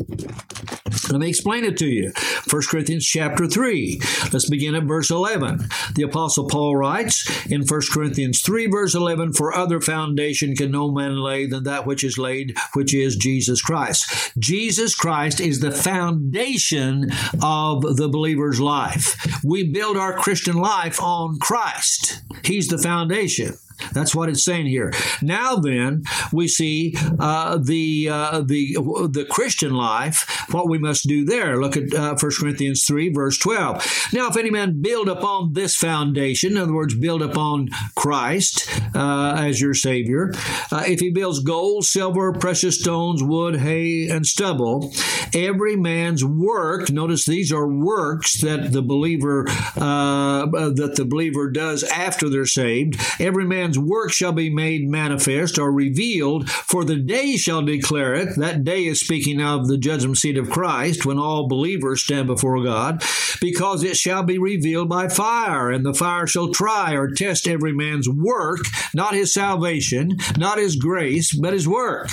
Let 1.11 1.19
me 1.19 1.29
explain 1.29 1.65
it 1.65 1.77
to 1.77 1.87
you. 1.87 2.13
1 2.49 2.61
Corinthians 2.69 3.05
chapter 3.05 3.45
3. 3.45 3.99
Let's 4.31 4.49
begin 4.49 4.75
at 4.75 4.83
verse 4.83 5.11
11. 5.11 5.67
The 5.95 6.03
Apostle 6.03 6.47
Paul 6.47 6.77
writes 6.77 7.29
in 7.47 7.65
1 7.65 7.81
Corinthians 7.91 8.41
3, 8.41 8.67
verse 8.67 8.95
11 8.95 9.33
For 9.33 9.53
other 9.53 9.81
foundation 9.81 10.55
can 10.55 10.71
no 10.71 10.89
man 10.89 11.17
lay 11.17 11.47
than 11.47 11.63
that 11.63 11.85
which 11.85 12.03
is 12.03 12.17
laid, 12.17 12.57
which 12.73 12.93
is 12.93 13.17
Jesus 13.17 13.61
Christ. 13.61 14.31
Jesus 14.39 14.95
Christ 14.95 15.41
is 15.41 15.59
the 15.59 15.71
foundation 15.71 17.11
of 17.43 17.97
the 17.97 18.07
believer's 18.07 18.61
life. 18.61 19.43
We 19.43 19.69
build 19.69 19.97
our 19.97 20.13
Christian 20.13 20.55
life 20.55 21.01
on 21.01 21.39
Christ, 21.39 22.21
He's 22.43 22.69
the 22.69 22.77
foundation. 22.77 23.57
That's 23.93 24.15
what 24.15 24.29
it's 24.29 24.43
saying 24.43 24.67
here. 24.67 24.93
Now 25.21 25.55
then, 25.55 26.03
we 26.31 26.47
see 26.47 26.95
uh, 27.19 27.57
the 27.57 28.09
uh, 28.09 28.41
the 28.41 28.73
the 29.11 29.25
Christian 29.29 29.73
life. 29.73 30.27
What 30.51 30.69
we 30.69 30.77
must 30.77 31.07
do 31.07 31.25
there. 31.25 31.59
Look 31.59 31.77
at 31.77 31.93
uh, 31.93 32.15
1 32.19 32.31
Corinthians 32.39 32.85
three, 32.85 33.09
verse 33.09 33.37
twelve. 33.37 33.85
Now, 34.13 34.27
if 34.29 34.37
any 34.37 34.49
man 34.49 34.81
build 34.81 35.07
upon 35.07 35.53
this 35.53 35.75
foundation, 35.75 36.51
in 36.51 36.57
other 36.57 36.73
words, 36.73 36.95
build 36.95 37.21
upon 37.21 37.69
Christ 37.95 38.69
uh, 38.95 39.35
as 39.37 39.61
your 39.61 39.73
Savior, 39.73 40.33
uh, 40.71 40.83
if 40.87 40.99
he 40.99 41.11
builds 41.11 41.39
gold, 41.39 41.85
silver, 41.85 42.33
precious 42.33 42.79
stones, 42.79 43.23
wood, 43.23 43.57
hay, 43.57 44.07
and 44.09 44.25
stubble, 44.25 44.93
every 45.33 45.75
man's 45.75 46.23
work. 46.23 46.89
Notice 46.91 47.25
these 47.25 47.51
are 47.51 47.67
works 47.67 48.41
that 48.41 48.71
the 48.71 48.81
believer 48.81 49.45
uh, 49.75 50.45
that 50.45 50.93
the 50.95 51.05
believer 51.05 51.49
does 51.49 51.83
after 51.83 52.29
they're 52.29 52.45
saved. 52.45 52.99
Every 53.19 53.45
man 53.45 53.70
man's 53.71 53.79
work 53.79 54.11
shall 54.11 54.33
be 54.33 54.49
made 54.49 54.89
manifest 54.89 55.57
or 55.57 55.71
revealed, 55.71 56.49
for 56.49 56.83
the 56.83 56.97
day 56.97 57.37
shall 57.37 57.61
declare 57.61 58.13
it. 58.15 58.35
That 58.37 58.63
day 58.63 58.85
is 58.85 58.99
speaking 58.99 59.41
of 59.41 59.67
the 59.67 59.77
judgment 59.77 60.17
seat 60.17 60.37
of 60.37 60.49
Christ 60.49 61.05
when 61.05 61.17
all 61.17 61.47
believers 61.47 62.03
stand 62.03 62.27
before 62.27 62.61
God, 62.63 63.01
because 63.39 63.83
it 63.83 63.95
shall 63.95 64.23
be 64.23 64.37
revealed 64.37 64.89
by 64.89 65.07
fire, 65.07 65.69
and 65.69 65.85
the 65.85 65.93
fire 65.93 66.27
shall 66.27 66.51
try 66.51 66.93
or 66.93 67.11
test 67.11 67.47
every 67.47 67.71
man's 67.71 68.09
work, 68.09 68.59
not 68.93 69.13
his 69.13 69.33
salvation, 69.33 70.17
not 70.37 70.57
his 70.57 70.75
grace, 70.75 71.33
but 71.33 71.53
his 71.53 71.67
work. 71.67 72.09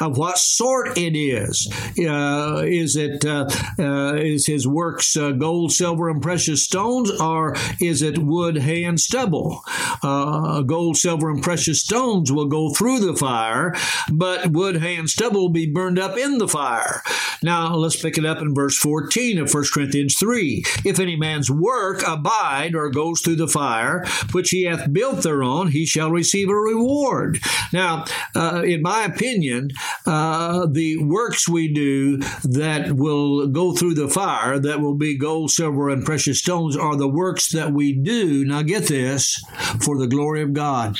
Of 0.00 0.16
what 0.16 0.38
sort 0.38 0.96
it 0.96 1.18
is. 1.18 1.72
Uh, 1.98 2.62
is 2.64 2.94
it 2.94 3.24
uh, 3.24 3.48
uh, 3.78 4.14
is 4.14 4.46
his 4.46 4.66
works 4.66 5.16
uh, 5.16 5.32
gold, 5.32 5.72
silver, 5.72 6.08
and 6.08 6.22
precious 6.22 6.62
stones, 6.62 7.10
or 7.20 7.56
is 7.80 8.02
it 8.02 8.18
wood, 8.18 8.58
hay, 8.58 8.84
and 8.84 9.00
stubble? 9.00 9.62
Uh, 10.00 10.62
silver, 10.98 11.30
and 11.30 11.42
precious 11.42 11.80
stones 11.80 12.30
will 12.30 12.46
go 12.46 12.70
through 12.70 13.00
the 13.00 13.16
fire, 13.16 13.74
but 14.10 14.52
wood, 14.52 14.78
hay, 14.78 14.96
and 14.96 15.08
stubble 15.08 15.42
will 15.42 15.48
be 15.48 15.70
burned 15.70 15.98
up 15.98 16.16
in 16.16 16.38
the 16.38 16.48
fire. 16.48 17.02
Now, 17.42 17.74
let's 17.74 18.00
pick 18.00 18.18
it 18.18 18.26
up 18.26 18.38
in 18.38 18.54
verse 18.54 18.76
14 18.76 19.38
of 19.38 19.52
1 19.52 19.64
Corinthians 19.72 20.18
3. 20.18 20.64
If 20.84 20.98
any 20.98 21.16
man's 21.16 21.50
work 21.50 22.02
abide 22.06 22.74
or 22.74 22.90
goes 22.90 23.20
through 23.20 23.36
the 23.36 23.48
fire, 23.48 24.04
which 24.32 24.50
he 24.50 24.64
hath 24.64 24.92
built 24.92 25.22
thereon, 25.22 25.68
he 25.68 25.86
shall 25.86 26.10
receive 26.10 26.48
a 26.48 26.54
reward. 26.54 27.38
Now, 27.72 28.04
uh, 28.34 28.62
in 28.64 28.82
my 28.82 29.04
opinion, 29.04 29.70
uh, 30.06 30.66
the 30.70 30.98
works 30.98 31.48
we 31.48 31.72
do 31.72 32.18
that 32.44 32.92
will 32.92 33.46
go 33.46 33.74
through 33.74 33.94
the 33.94 34.08
fire, 34.08 34.58
that 34.58 34.80
will 34.80 34.94
be 34.94 35.16
gold, 35.16 35.50
silver, 35.50 35.88
and 35.88 36.04
precious 36.04 36.40
stones, 36.40 36.76
are 36.76 36.96
the 36.96 37.08
works 37.08 37.50
that 37.52 37.72
we 37.72 37.92
do, 37.92 38.44
now 38.44 38.62
get 38.62 38.86
this, 38.86 39.40
for 39.80 39.98
the 39.98 40.06
glory 40.06 40.42
of 40.42 40.52
God. 40.52 40.77
God 40.78 40.96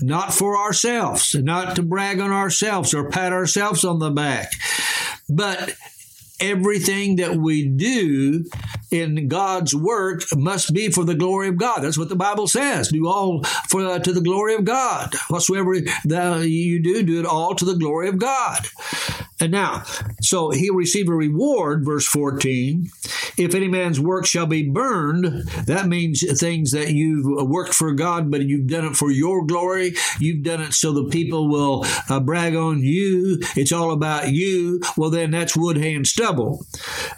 not 0.00 0.34
for 0.34 0.58
ourselves, 0.58 1.34
not 1.34 1.76
to 1.76 1.82
brag 1.82 2.20
on 2.20 2.30
ourselves 2.30 2.94
or 2.94 3.08
pat 3.08 3.32
ourselves 3.32 3.84
on 3.84 3.98
the 3.98 4.10
back, 4.10 4.50
but 5.28 5.74
everything 6.40 7.16
that 7.16 7.36
we 7.36 7.68
do 7.68 8.44
in 8.90 9.28
God's 9.28 9.74
work 9.74 10.22
must 10.34 10.74
be 10.74 10.90
for 10.90 11.04
the 11.04 11.14
glory 11.14 11.48
of 11.48 11.56
God. 11.56 11.80
That's 11.80 11.96
what 11.96 12.08
the 12.08 12.16
Bible 12.16 12.46
says. 12.46 12.88
Do 12.88 13.06
all 13.08 13.42
for 13.68 13.86
uh, 13.86 13.98
to 14.00 14.12
the 14.12 14.20
glory 14.20 14.54
of 14.54 14.64
God. 14.64 15.14
Whatsoever 15.28 15.74
you 15.74 16.82
do, 16.82 17.02
do 17.02 17.20
it 17.20 17.26
all 17.26 17.54
to 17.54 17.64
the 17.64 17.76
glory 17.76 18.08
of 18.08 18.18
God. 18.18 18.66
And 19.40 19.52
now, 19.52 19.84
so 20.20 20.50
he'll 20.50 20.74
receive 20.74 21.08
a 21.08 21.14
reward, 21.14 21.84
verse 21.84 22.06
14. 22.06 22.90
If 23.42 23.54
any 23.54 23.68
man's 23.68 23.98
work 23.98 24.24
shall 24.24 24.46
be 24.46 24.68
burned, 24.68 25.24
that 25.66 25.88
means 25.88 26.22
things 26.38 26.70
that 26.70 26.90
you've 26.90 27.26
worked 27.48 27.74
for 27.74 27.92
God, 27.92 28.30
but 28.30 28.42
you've 28.42 28.68
done 28.68 28.86
it 28.86 28.96
for 28.96 29.10
your 29.10 29.44
glory. 29.44 29.94
You've 30.20 30.44
done 30.44 30.60
it 30.60 30.74
so 30.74 30.92
the 30.92 31.08
people 31.10 31.48
will 31.48 31.84
uh, 32.08 32.20
brag 32.20 32.54
on 32.54 32.80
you. 32.82 33.38
It's 33.56 33.72
all 33.72 33.90
about 33.90 34.30
you. 34.30 34.80
Well, 34.96 35.10
then 35.10 35.32
that's 35.32 35.56
wood, 35.56 35.76
hay, 35.76 35.94
and 35.94 36.06
stubble. 36.06 36.66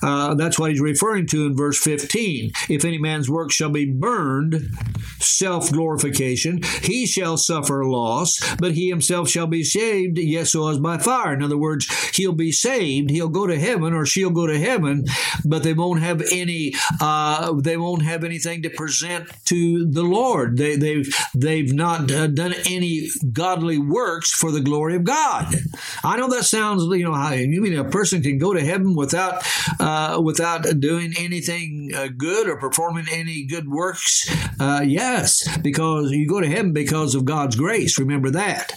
Uh, 0.03 0.35
that's 0.35 0.59
what 0.59 0.71
he's 0.71 0.81
referring 0.81 1.27
to 1.29 1.47
in 1.47 1.57
verse 1.57 1.79
15. 1.79 2.53
If 2.69 2.85
any 2.85 2.99
man's 2.99 3.29
work 3.29 3.53
shall 3.53 3.71
be 3.71 3.85
burned, 3.85 4.71
self 5.19 5.71
glorification, 5.71 6.61
he 6.83 7.07
shall 7.07 7.37
suffer 7.37 7.85
loss, 7.85 8.39
but 8.57 8.73
he 8.73 8.89
himself 8.89 9.29
shall 9.29 9.47
be 9.47 9.63
saved, 9.63 10.19
yes, 10.19 10.53
so 10.53 10.69
as 10.69 10.79
by 10.79 10.99
fire. 10.99 11.35
In 11.35 11.43
other 11.43 11.59
words, 11.59 11.87
he'll 12.15 12.33
be 12.33 12.53
saved, 12.53 13.11
he'll 13.11 13.29
go 13.29 13.47
to 13.47 13.59
heaven 13.59 13.93
or 13.93 14.07
she'll 14.07 14.31
go 14.31 14.47
to 14.47 14.59
heaven, 14.59 15.05
but 15.45 15.63
they 15.63 15.73
won't 15.73 16.01
have 16.01 16.14
any 16.33 16.75
uh, 17.01 17.53
they 17.61 17.77
won't 17.77 18.03
have 18.03 18.25
anything 18.25 18.63
to 18.63 18.71
present 18.71 19.29
to 19.47 19.87
the 19.87 20.03
Lord. 20.03 20.57
They, 20.57 20.77
they've 20.77 21.09
they've 21.35 21.73
not 21.73 22.11
uh, 22.11 22.27
done 22.27 22.55
any 22.69 23.09
godly 23.33 23.79
works 23.79 24.31
for 24.31 24.51
the 24.51 24.61
glory 24.61 24.97
of 24.97 25.05
God. 25.05 25.55
I 26.03 26.17
know 26.17 26.29
that 26.29 26.45
sounds 26.45 26.85
you 26.85 27.05
know 27.05 27.15
how 27.15 27.33
you 27.33 27.61
mean 27.61 27.77
a 27.79 27.85
person 27.85 28.23
can 28.23 28.39
go 28.39 28.53
to 28.53 28.61
heaven 28.61 28.95
without 28.95 29.43
uh, 29.81 30.21
without 30.23 30.67
doing 30.81 31.15
anything 31.19 31.91
uh, 31.95 32.09
good 32.17 32.49
or 32.49 32.57
performing 32.57 33.07
any 33.11 33.45
good 33.45 33.69
works. 33.69 34.29
Uh, 34.61 34.83
yes, 34.85 35.47
because 35.59 36.11
you 36.11 36.29
go 36.29 36.41
to 36.41 36.49
heaven 36.49 36.73
because 36.73 37.15
of 37.15 37.25
God's 37.25 37.57
grace. 37.57 37.99
Remember 37.99 38.31
that. 38.31 38.73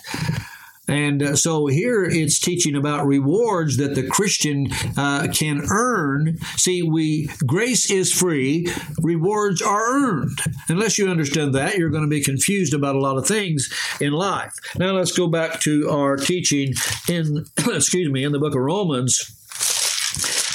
And 0.87 1.21
uh, 1.21 1.35
so 1.35 1.67
here 1.67 2.03
it's 2.03 2.39
teaching 2.39 2.75
about 2.75 3.05
rewards 3.05 3.77
that 3.77 3.95
the 3.95 4.07
Christian 4.07 4.69
uh, 4.95 5.27
can 5.33 5.65
earn. 5.69 6.37
See, 6.55 6.81
we 6.81 7.29
grace 7.45 7.91
is 7.91 8.11
free, 8.11 8.67
rewards 9.01 9.61
are 9.61 9.95
earned. 9.95 10.39
Unless 10.69 10.97
you 10.97 11.09
understand 11.09 11.53
that, 11.55 11.77
you're 11.77 11.89
going 11.89 12.03
to 12.03 12.09
be 12.09 12.23
confused 12.23 12.73
about 12.73 12.95
a 12.95 12.99
lot 12.99 13.17
of 13.17 13.27
things 13.27 13.69
in 13.99 14.13
life. 14.13 14.53
Now 14.77 14.93
let's 14.93 15.11
go 15.11 15.27
back 15.27 15.59
to 15.61 15.89
our 15.89 16.15
teaching 16.15 16.73
in 17.09 17.45
excuse 17.67 18.11
me 18.11 18.23
in 18.23 18.31
the 18.31 18.39
book 18.39 18.55
of 18.55 18.61
Romans 18.61 19.33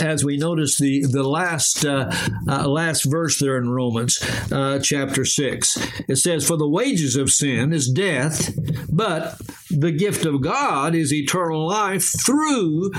as 0.00 0.24
we 0.24 0.36
notice 0.36 0.78
the 0.78 1.04
the 1.04 1.22
last 1.22 1.84
uh, 1.84 2.10
uh, 2.48 2.68
last 2.68 3.04
verse 3.04 3.38
there 3.38 3.58
in 3.58 3.70
Romans 3.70 4.18
uh, 4.50 4.78
chapter 4.80 5.24
six. 5.24 5.76
It 6.08 6.16
says, 6.16 6.46
"For 6.46 6.56
the 6.56 6.68
wages 6.68 7.16
of 7.16 7.30
sin 7.30 7.72
is 7.72 7.90
death, 7.90 8.54
but 8.90 9.40
the 9.78 9.92
gift 9.92 10.24
of 10.24 10.42
God 10.42 10.94
is 10.94 11.12
eternal 11.12 11.66
life 11.66 12.04
through 12.24 12.90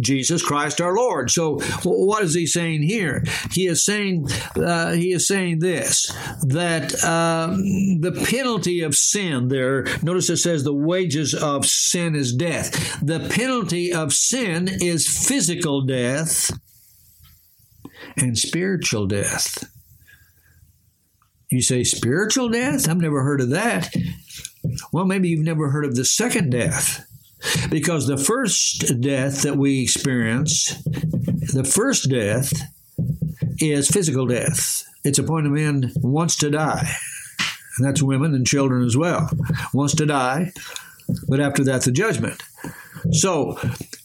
Jesus 0.00 0.42
Christ 0.42 0.80
our 0.80 0.94
Lord." 0.94 1.30
So, 1.30 1.58
what 1.84 2.22
is 2.22 2.34
he 2.34 2.46
saying 2.46 2.82
here? 2.82 3.24
He 3.52 3.66
is 3.66 3.84
saying 3.84 4.28
uh, 4.56 4.92
he 4.92 5.12
is 5.12 5.26
saying 5.26 5.60
this 5.60 6.12
that 6.42 7.02
um, 7.04 8.00
the 8.00 8.12
penalty 8.30 8.80
of 8.80 8.94
sin. 8.94 9.48
There, 9.48 9.86
notice 10.02 10.30
it 10.30 10.38
says 10.38 10.64
the 10.64 10.72
wages 10.72 11.34
of 11.34 11.66
sin 11.66 12.14
is 12.14 12.34
death. 12.34 13.00
The 13.00 13.28
penalty 13.28 13.92
of 13.92 14.12
sin 14.12 14.68
is 14.68 15.08
physical 15.08 15.82
death 15.82 16.50
and 18.16 18.38
spiritual 18.38 19.06
death. 19.06 19.64
You 21.50 21.62
say 21.62 21.82
spiritual 21.82 22.48
death? 22.48 22.88
I've 22.88 23.00
never 23.00 23.22
heard 23.22 23.40
of 23.40 23.50
that. 23.50 23.92
Well, 24.92 25.04
maybe 25.04 25.28
you've 25.28 25.44
never 25.44 25.70
heard 25.70 25.84
of 25.84 25.96
the 25.96 26.04
second 26.04 26.50
death. 26.50 27.06
Because 27.70 28.06
the 28.06 28.18
first 28.18 29.00
death 29.00 29.42
that 29.42 29.56
we 29.56 29.82
experience, 29.82 30.74
the 30.84 31.64
first 31.64 32.10
death 32.10 32.52
is 33.58 33.88
physical 33.88 34.26
death. 34.26 34.84
It's 35.04 35.18
a 35.18 35.22
point 35.22 35.46
a 35.46 35.50
man 35.50 35.90
wants 35.96 36.36
to 36.36 36.50
die. 36.50 36.92
And 37.78 37.86
that's 37.86 38.02
women 38.02 38.34
and 38.34 38.46
children 38.46 38.84
as 38.84 38.96
well. 38.96 39.30
Wants 39.72 39.94
to 39.96 40.06
die, 40.06 40.52
but 41.28 41.40
after 41.40 41.64
that, 41.64 41.82
the 41.82 41.92
judgment. 41.92 42.42
So 43.12 43.58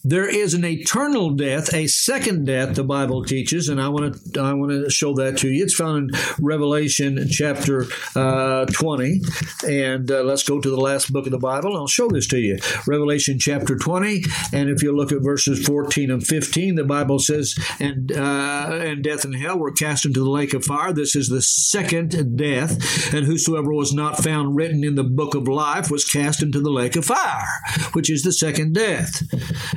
there 0.04 0.28
is 0.28 0.54
an 0.54 0.64
eternal 0.64 1.30
death, 1.30 1.74
a 1.74 1.86
second 1.86 2.46
death. 2.46 2.74
The 2.74 2.84
Bible 2.84 3.24
teaches, 3.24 3.68
and 3.68 3.80
I 3.80 3.88
want 3.88 4.34
to 4.34 4.40
I 4.40 4.52
want 4.54 4.70
to 4.72 4.90
show 4.90 5.14
that 5.14 5.38
to 5.38 5.48
you. 5.48 5.64
It's 5.64 5.74
found 5.74 6.14
in 6.14 6.20
Revelation 6.40 7.26
chapter 7.28 7.86
uh, 8.14 8.66
twenty, 8.66 9.20
and 9.66 10.10
uh, 10.10 10.22
let's 10.22 10.48
go 10.48 10.60
to 10.60 10.70
the 10.70 10.80
last 10.80 11.12
book 11.12 11.26
of 11.26 11.32
the 11.32 11.38
Bible. 11.38 11.76
I'll 11.76 11.86
show 11.86 12.08
this 12.08 12.28
to 12.28 12.38
you. 12.38 12.58
Revelation 12.86 13.38
chapter 13.38 13.76
twenty, 13.76 14.22
and 14.52 14.70
if 14.70 14.82
you 14.82 14.96
look 14.96 15.12
at 15.12 15.22
verses 15.22 15.66
fourteen 15.66 16.10
and 16.10 16.26
fifteen, 16.26 16.76
the 16.76 16.84
Bible 16.84 17.18
says, 17.18 17.54
"And 17.80 18.12
uh, 18.12 18.78
and 18.80 19.02
death 19.02 19.24
and 19.24 19.34
hell 19.34 19.58
were 19.58 19.72
cast 19.72 20.06
into 20.06 20.20
the 20.20 20.30
lake 20.30 20.54
of 20.54 20.64
fire." 20.64 20.92
This 20.92 21.16
is 21.16 21.28
the 21.28 21.42
second 21.42 22.36
death, 22.36 23.12
and 23.12 23.26
whosoever 23.26 23.72
was 23.72 23.92
not 23.92 24.22
found 24.22 24.56
written 24.56 24.84
in 24.84 24.94
the 24.94 25.04
book 25.04 25.34
of 25.34 25.48
life 25.48 25.90
was 25.90 26.04
cast 26.04 26.42
into 26.42 26.60
the 26.60 26.70
lake 26.70 26.96
of 26.96 27.04
fire, 27.04 27.46
which 27.92 28.08
is 28.08 28.22
the 28.22 28.32
second 28.32 28.74
death. 28.74 28.85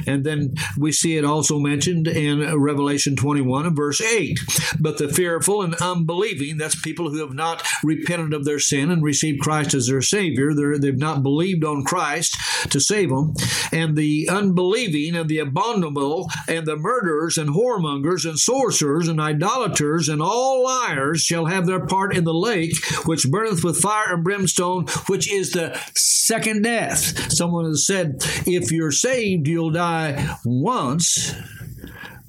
And 0.06 0.20
And 0.20 0.26
then 0.26 0.56
we 0.78 0.92
see 0.92 1.16
it 1.16 1.24
also 1.24 1.60
mentioned 1.60 2.06
in 2.06 2.60
Revelation 2.60 3.16
21 3.16 3.68
and 3.68 3.76
verse 3.76 4.02
8. 4.02 4.38
But 4.78 4.98
the 4.98 5.08
fearful 5.08 5.62
and 5.62 5.74
unbelieving, 5.76 6.58
that's 6.58 6.76
people 6.76 7.10
who 7.10 7.20
have 7.20 7.34
not 7.34 7.66
repented 7.86 8.34
of 8.34 8.44
their 8.44 8.60
sin 8.60 8.92
and 8.92 9.02
received 9.02 9.40
Christ 9.40 9.74
as 9.74 9.88
their 9.88 10.02
Savior, 10.02 10.54
they 10.54 10.88
have 10.88 10.98
not 10.98 11.24
believed 11.24 11.64
on 11.64 11.86
Christ 11.86 12.36
to 12.70 12.82
save 12.82 13.10
them. 13.10 13.34
And 13.72 13.96
the 13.96 14.28
unbelieving 14.30 15.16
and 15.16 15.30
the 15.30 15.40
abominable 15.40 16.30
and 16.50 16.68
the 16.68 16.76
murderers 16.76 17.38
and 17.38 17.52
whoremongers 17.52 18.28
and 18.28 18.38
sorcerers 18.38 19.08
and 19.08 19.22
idolaters 19.22 20.10
and 20.10 20.22
all 20.22 20.66
liars 20.66 21.22
shall 21.22 21.46
have 21.46 21.66
their 21.66 21.86
part 21.86 22.14
in 22.14 22.26
the 22.26 22.34
lake 22.34 22.76
which 23.06 23.30
burneth 23.32 23.64
with 23.64 23.80
fire 23.80 24.16
and 24.16 24.24
brimstone, 24.26 24.86
which 25.08 25.32
is 25.32 25.52
the 25.52 25.80
second 25.96 26.64
death. 26.64 27.32
Someone 27.32 27.64
has 27.64 27.88
said, 27.88 28.16
if 28.46 28.70
you're 28.70 28.92
saved, 29.00 29.48
you'll 29.48 29.72
die 29.72 30.38
once, 30.46 31.34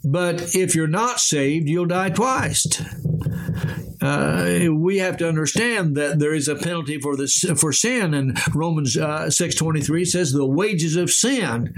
but 0.05 0.55
if 0.55 0.75
you're 0.75 0.87
not 0.87 1.21
saved, 1.21 1.69
you'll 1.69 1.87
die 1.87 2.11
twice. 2.11 2.83
Uh, 4.03 4.69
we 4.73 4.97
have 4.97 5.19
to 5.19 5.29
understand 5.29 5.95
that 5.95 6.19
there 6.19 6.33
is 6.33 6.49
a 6.49 6.57
penalty 6.57 6.99
for 6.99 7.17
this 7.17 7.45
for 7.57 7.71
sin, 7.71 8.15
and 8.15 8.39
Romans 8.55 8.97
uh, 8.97 9.29
six 9.31 9.55
twenty 9.55 9.83
three 9.83 10.07
says 10.07 10.33
the 10.33 10.47
wages 10.47 10.97
of 10.97 11.11
sin 11.11 11.75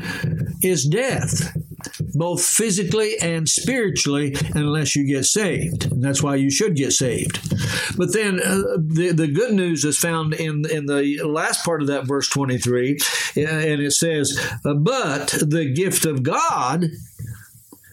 is 0.62 0.84
death, 0.86 1.56
both 2.14 2.44
physically 2.44 3.18
and 3.18 3.48
spiritually, 3.48 4.34
unless 4.54 4.96
you 4.96 5.06
get 5.06 5.24
saved. 5.24 5.90
And 5.90 6.02
that's 6.02 6.22
why 6.22 6.36
you 6.36 6.50
should 6.50 6.76
get 6.76 6.92
saved. 6.92 7.40
But 7.96 8.12
then 8.12 8.40
uh, 8.40 8.62
the 8.78 9.12
the 9.14 9.28
good 9.28 9.52
news 9.52 9.84
is 9.84 9.98
found 9.98 10.34
in 10.34 10.64
in 10.70 10.86
the 10.86 11.22
last 11.24 11.64
part 11.64 11.82
of 11.82 11.88
that 11.88 12.06
verse 12.06 12.28
twenty 12.28 12.58
three, 12.58 12.98
and 13.36 13.80
it 13.80 13.92
says, 13.92 14.38
"But 14.62 15.28
the 15.28 15.72
gift 15.74 16.04
of 16.04 16.22
God." 16.22 16.86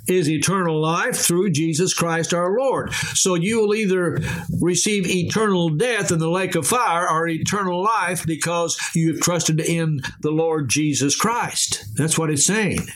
is 0.09 0.29
eternal 0.29 0.81
life 0.81 1.15
through 1.15 1.51
Jesus 1.51 1.93
Christ 1.93 2.33
our 2.33 2.57
Lord. 2.57 2.91
So 3.13 3.35
you 3.35 3.59
will 3.59 3.75
either 3.75 4.19
receive 4.59 5.07
eternal 5.07 5.69
death 5.69 6.11
in 6.11 6.19
the 6.19 6.29
lake 6.29 6.55
of 6.55 6.67
fire 6.67 7.07
or 7.09 7.27
eternal 7.27 7.83
life 7.83 8.25
because 8.25 8.79
you 8.95 9.13
have 9.13 9.21
trusted 9.21 9.59
in 9.59 10.01
the 10.21 10.31
Lord 10.31 10.69
Jesus 10.69 11.15
Christ. 11.15 11.85
That's 11.95 12.17
what 12.17 12.31
it's 12.31 12.45
saying. 12.45 12.87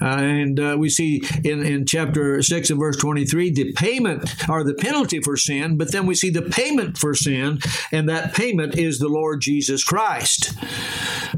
Uh, 0.00 0.04
and 0.04 0.60
uh, 0.60 0.76
we 0.78 0.88
see 0.88 1.22
in, 1.44 1.64
in 1.64 1.86
chapter 1.86 2.42
6 2.42 2.70
and 2.70 2.78
verse 2.78 2.96
23 2.96 3.50
the 3.50 3.72
payment 3.72 4.48
or 4.48 4.64
the 4.64 4.74
penalty 4.74 5.20
for 5.20 5.36
sin, 5.36 5.76
but 5.76 5.92
then 5.92 6.06
we 6.06 6.14
see 6.14 6.30
the 6.30 6.42
payment 6.42 6.98
for 6.98 7.14
sin, 7.14 7.58
and 7.92 8.08
that 8.08 8.34
payment 8.34 8.76
is 8.78 8.98
the 8.98 9.08
Lord 9.08 9.40
Jesus 9.40 9.84
Christ. 9.84 10.54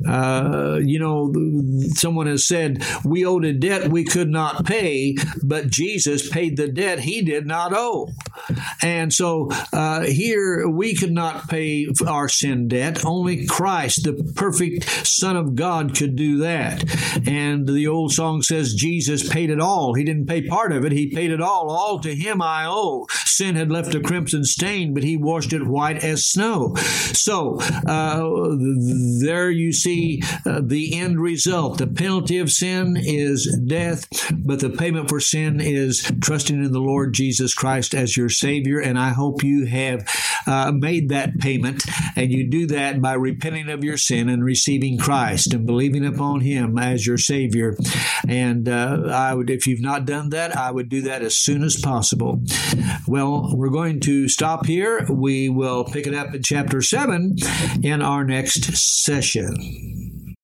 Uh, 0.06 0.80
you 0.82 0.98
know, 0.98 1.32
someone 1.94 2.26
has 2.26 2.46
said, 2.46 2.82
We 3.04 3.24
owed 3.24 3.44
a 3.44 3.52
debt 3.52 3.90
we 3.90 4.04
could 4.04 4.28
not 4.28 4.64
pay, 4.64 5.16
but 5.42 5.68
Jesus 5.68 6.28
paid 6.28 6.56
the 6.56 6.68
debt 6.68 7.00
he 7.00 7.22
did 7.22 7.46
not 7.46 7.72
owe. 7.74 8.08
And 8.82 9.12
so 9.12 9.50
uh, 9.72 10.02
here 10.02 10.68
we 10.68 10.94
could 10.94 11.12
not 11.12 11.48
pay 11.48 11.86
our 12.06 12.28
sin 12.28 12.68
debt. 12.68 13.04
Only 13.04 13.46
Christ, 13.46 14.04
the 14.04 14.32
perfect 14.34 14.84
Son 15.06 15.36
of 15.36 15.54
God, 15.54 15.96
could 15.96 16.16
do 16.16 16.38
that. 16.38 16.84
And 17.26 17.68
the 17.68 17.86
old 17.86 18.12
song 18.12 18.42
says, 18.42 18.74
Jesus 18.74 19.28
paid 19.28 19.50
it 19.50 19.60
all. 19.60 19.94
He 19.94 20.04
didn't 20.04 20.26
pay 20.26 20.42
part 20.46 20.72
of 20.72 20.84
it, 20.84 20.92
He 20.92 21.08
paid 21.08 21.30
it 21.30 21.40
all. 21.40 21.70
All 21.70 22.00
to 22.00 22.14
Him 22.14 22.42
I 22.42 22.66
owe. 22.66 23.06
Sin 23.24 23.56
had 23.56 23.70
left 23.70 23.94
a 23.94 24.00
crimson 24.00 24.44
stain, 24.44 24.94
but 24.94 25.02
He 25.02 25.16
washed 25.16 25.52
it 25.52 25.66
white 25.66 26.02
as 26.02 26.26
snow. 26.26 26.74
So 26.76 27.58
uh, 27.86 28.56
there 29.20 29.50
you 29.50 29.72
see 29.72 30.22
uh, 30.46 30.60
the 30.62 30.98
end 30.98 31.20
result. 31.20 31.78
The 31.78 31.86
penalty 31.86 32.38
of 32.38 32.50
sin 32.50 32.96
is 32.98 33.46
death, 33.66 34.06
but 34.32 34.60
the 34.60 34.70
payment 34.70 35.08
for 35.08 35.20
sin 35.20 35.60
is 35.60 36.10
trusting 36.20 36.62
in 36.62 36.72
the 36.72 36.80
Lord 36.80 37.14
Jesus 37.14 37.54
Christ 37.54 37.94
as 37.94 38.16
your 38.16 38.28
Savior. 38.32 38.80
And 38.80 38.98
I 38.98 39.10
hope 39.10 39.42
you 39.42 39.66
have 39.66 40.08
uh, 40.46 40.72
made 40.72 41.08
that 41.10 41.38
payment, 41.38 41.84
and 42.16 42.32
you 42.32 42.48
do 42.48 42.66
that 42.66 43.00
by 43.00 43.14
repenting 43.14 43.68
of 43.68 43.84
your 43.84 43.96
sin 43.96 44.28
and 44.28 44.44
receiving 44.44 44.98
Christ 44.98 45.54
and 45.54 45.66
believing 45.66 46.04
upon 46.04 46.40
Him 46.40 46.78
as 46.78 47.06
your 47.06 47.18
Savior. 47.18 47.76
And 48.26 48.68
uh, 48.68 49.04
I 49.12 49.34
would, 49.34 49.50
if 49.50 49.66
you've 49.66 49.80
not 49.80 50.04
done 50.04 50.30
that, 50.30 50.56
I 50.56 50.70
would 50.70 50.88
do 50.88 51.02
that 51.02 51.22
as 51.22 51.36
soon 51.36 51.62
as 51.62 51.80
possible. 51.80 52.40
Well, 53.06 53.54
we're 53.54 53.70
going 53.70 54.00
to 54.00 54.28
stop 54.28 54.66
here. 54.66 55.06
We 55.08 55.48
will 55.48 55.84
pick 55.84 56.06
it 56.06 56.14
up 56.14 56.34
in 56.34 56.42
chapter 56.42 56.80
7 56.80 57.36
in 57.82 58.02
our 58.02 58.24
next 58.24 58.76
session. 58.76 59.91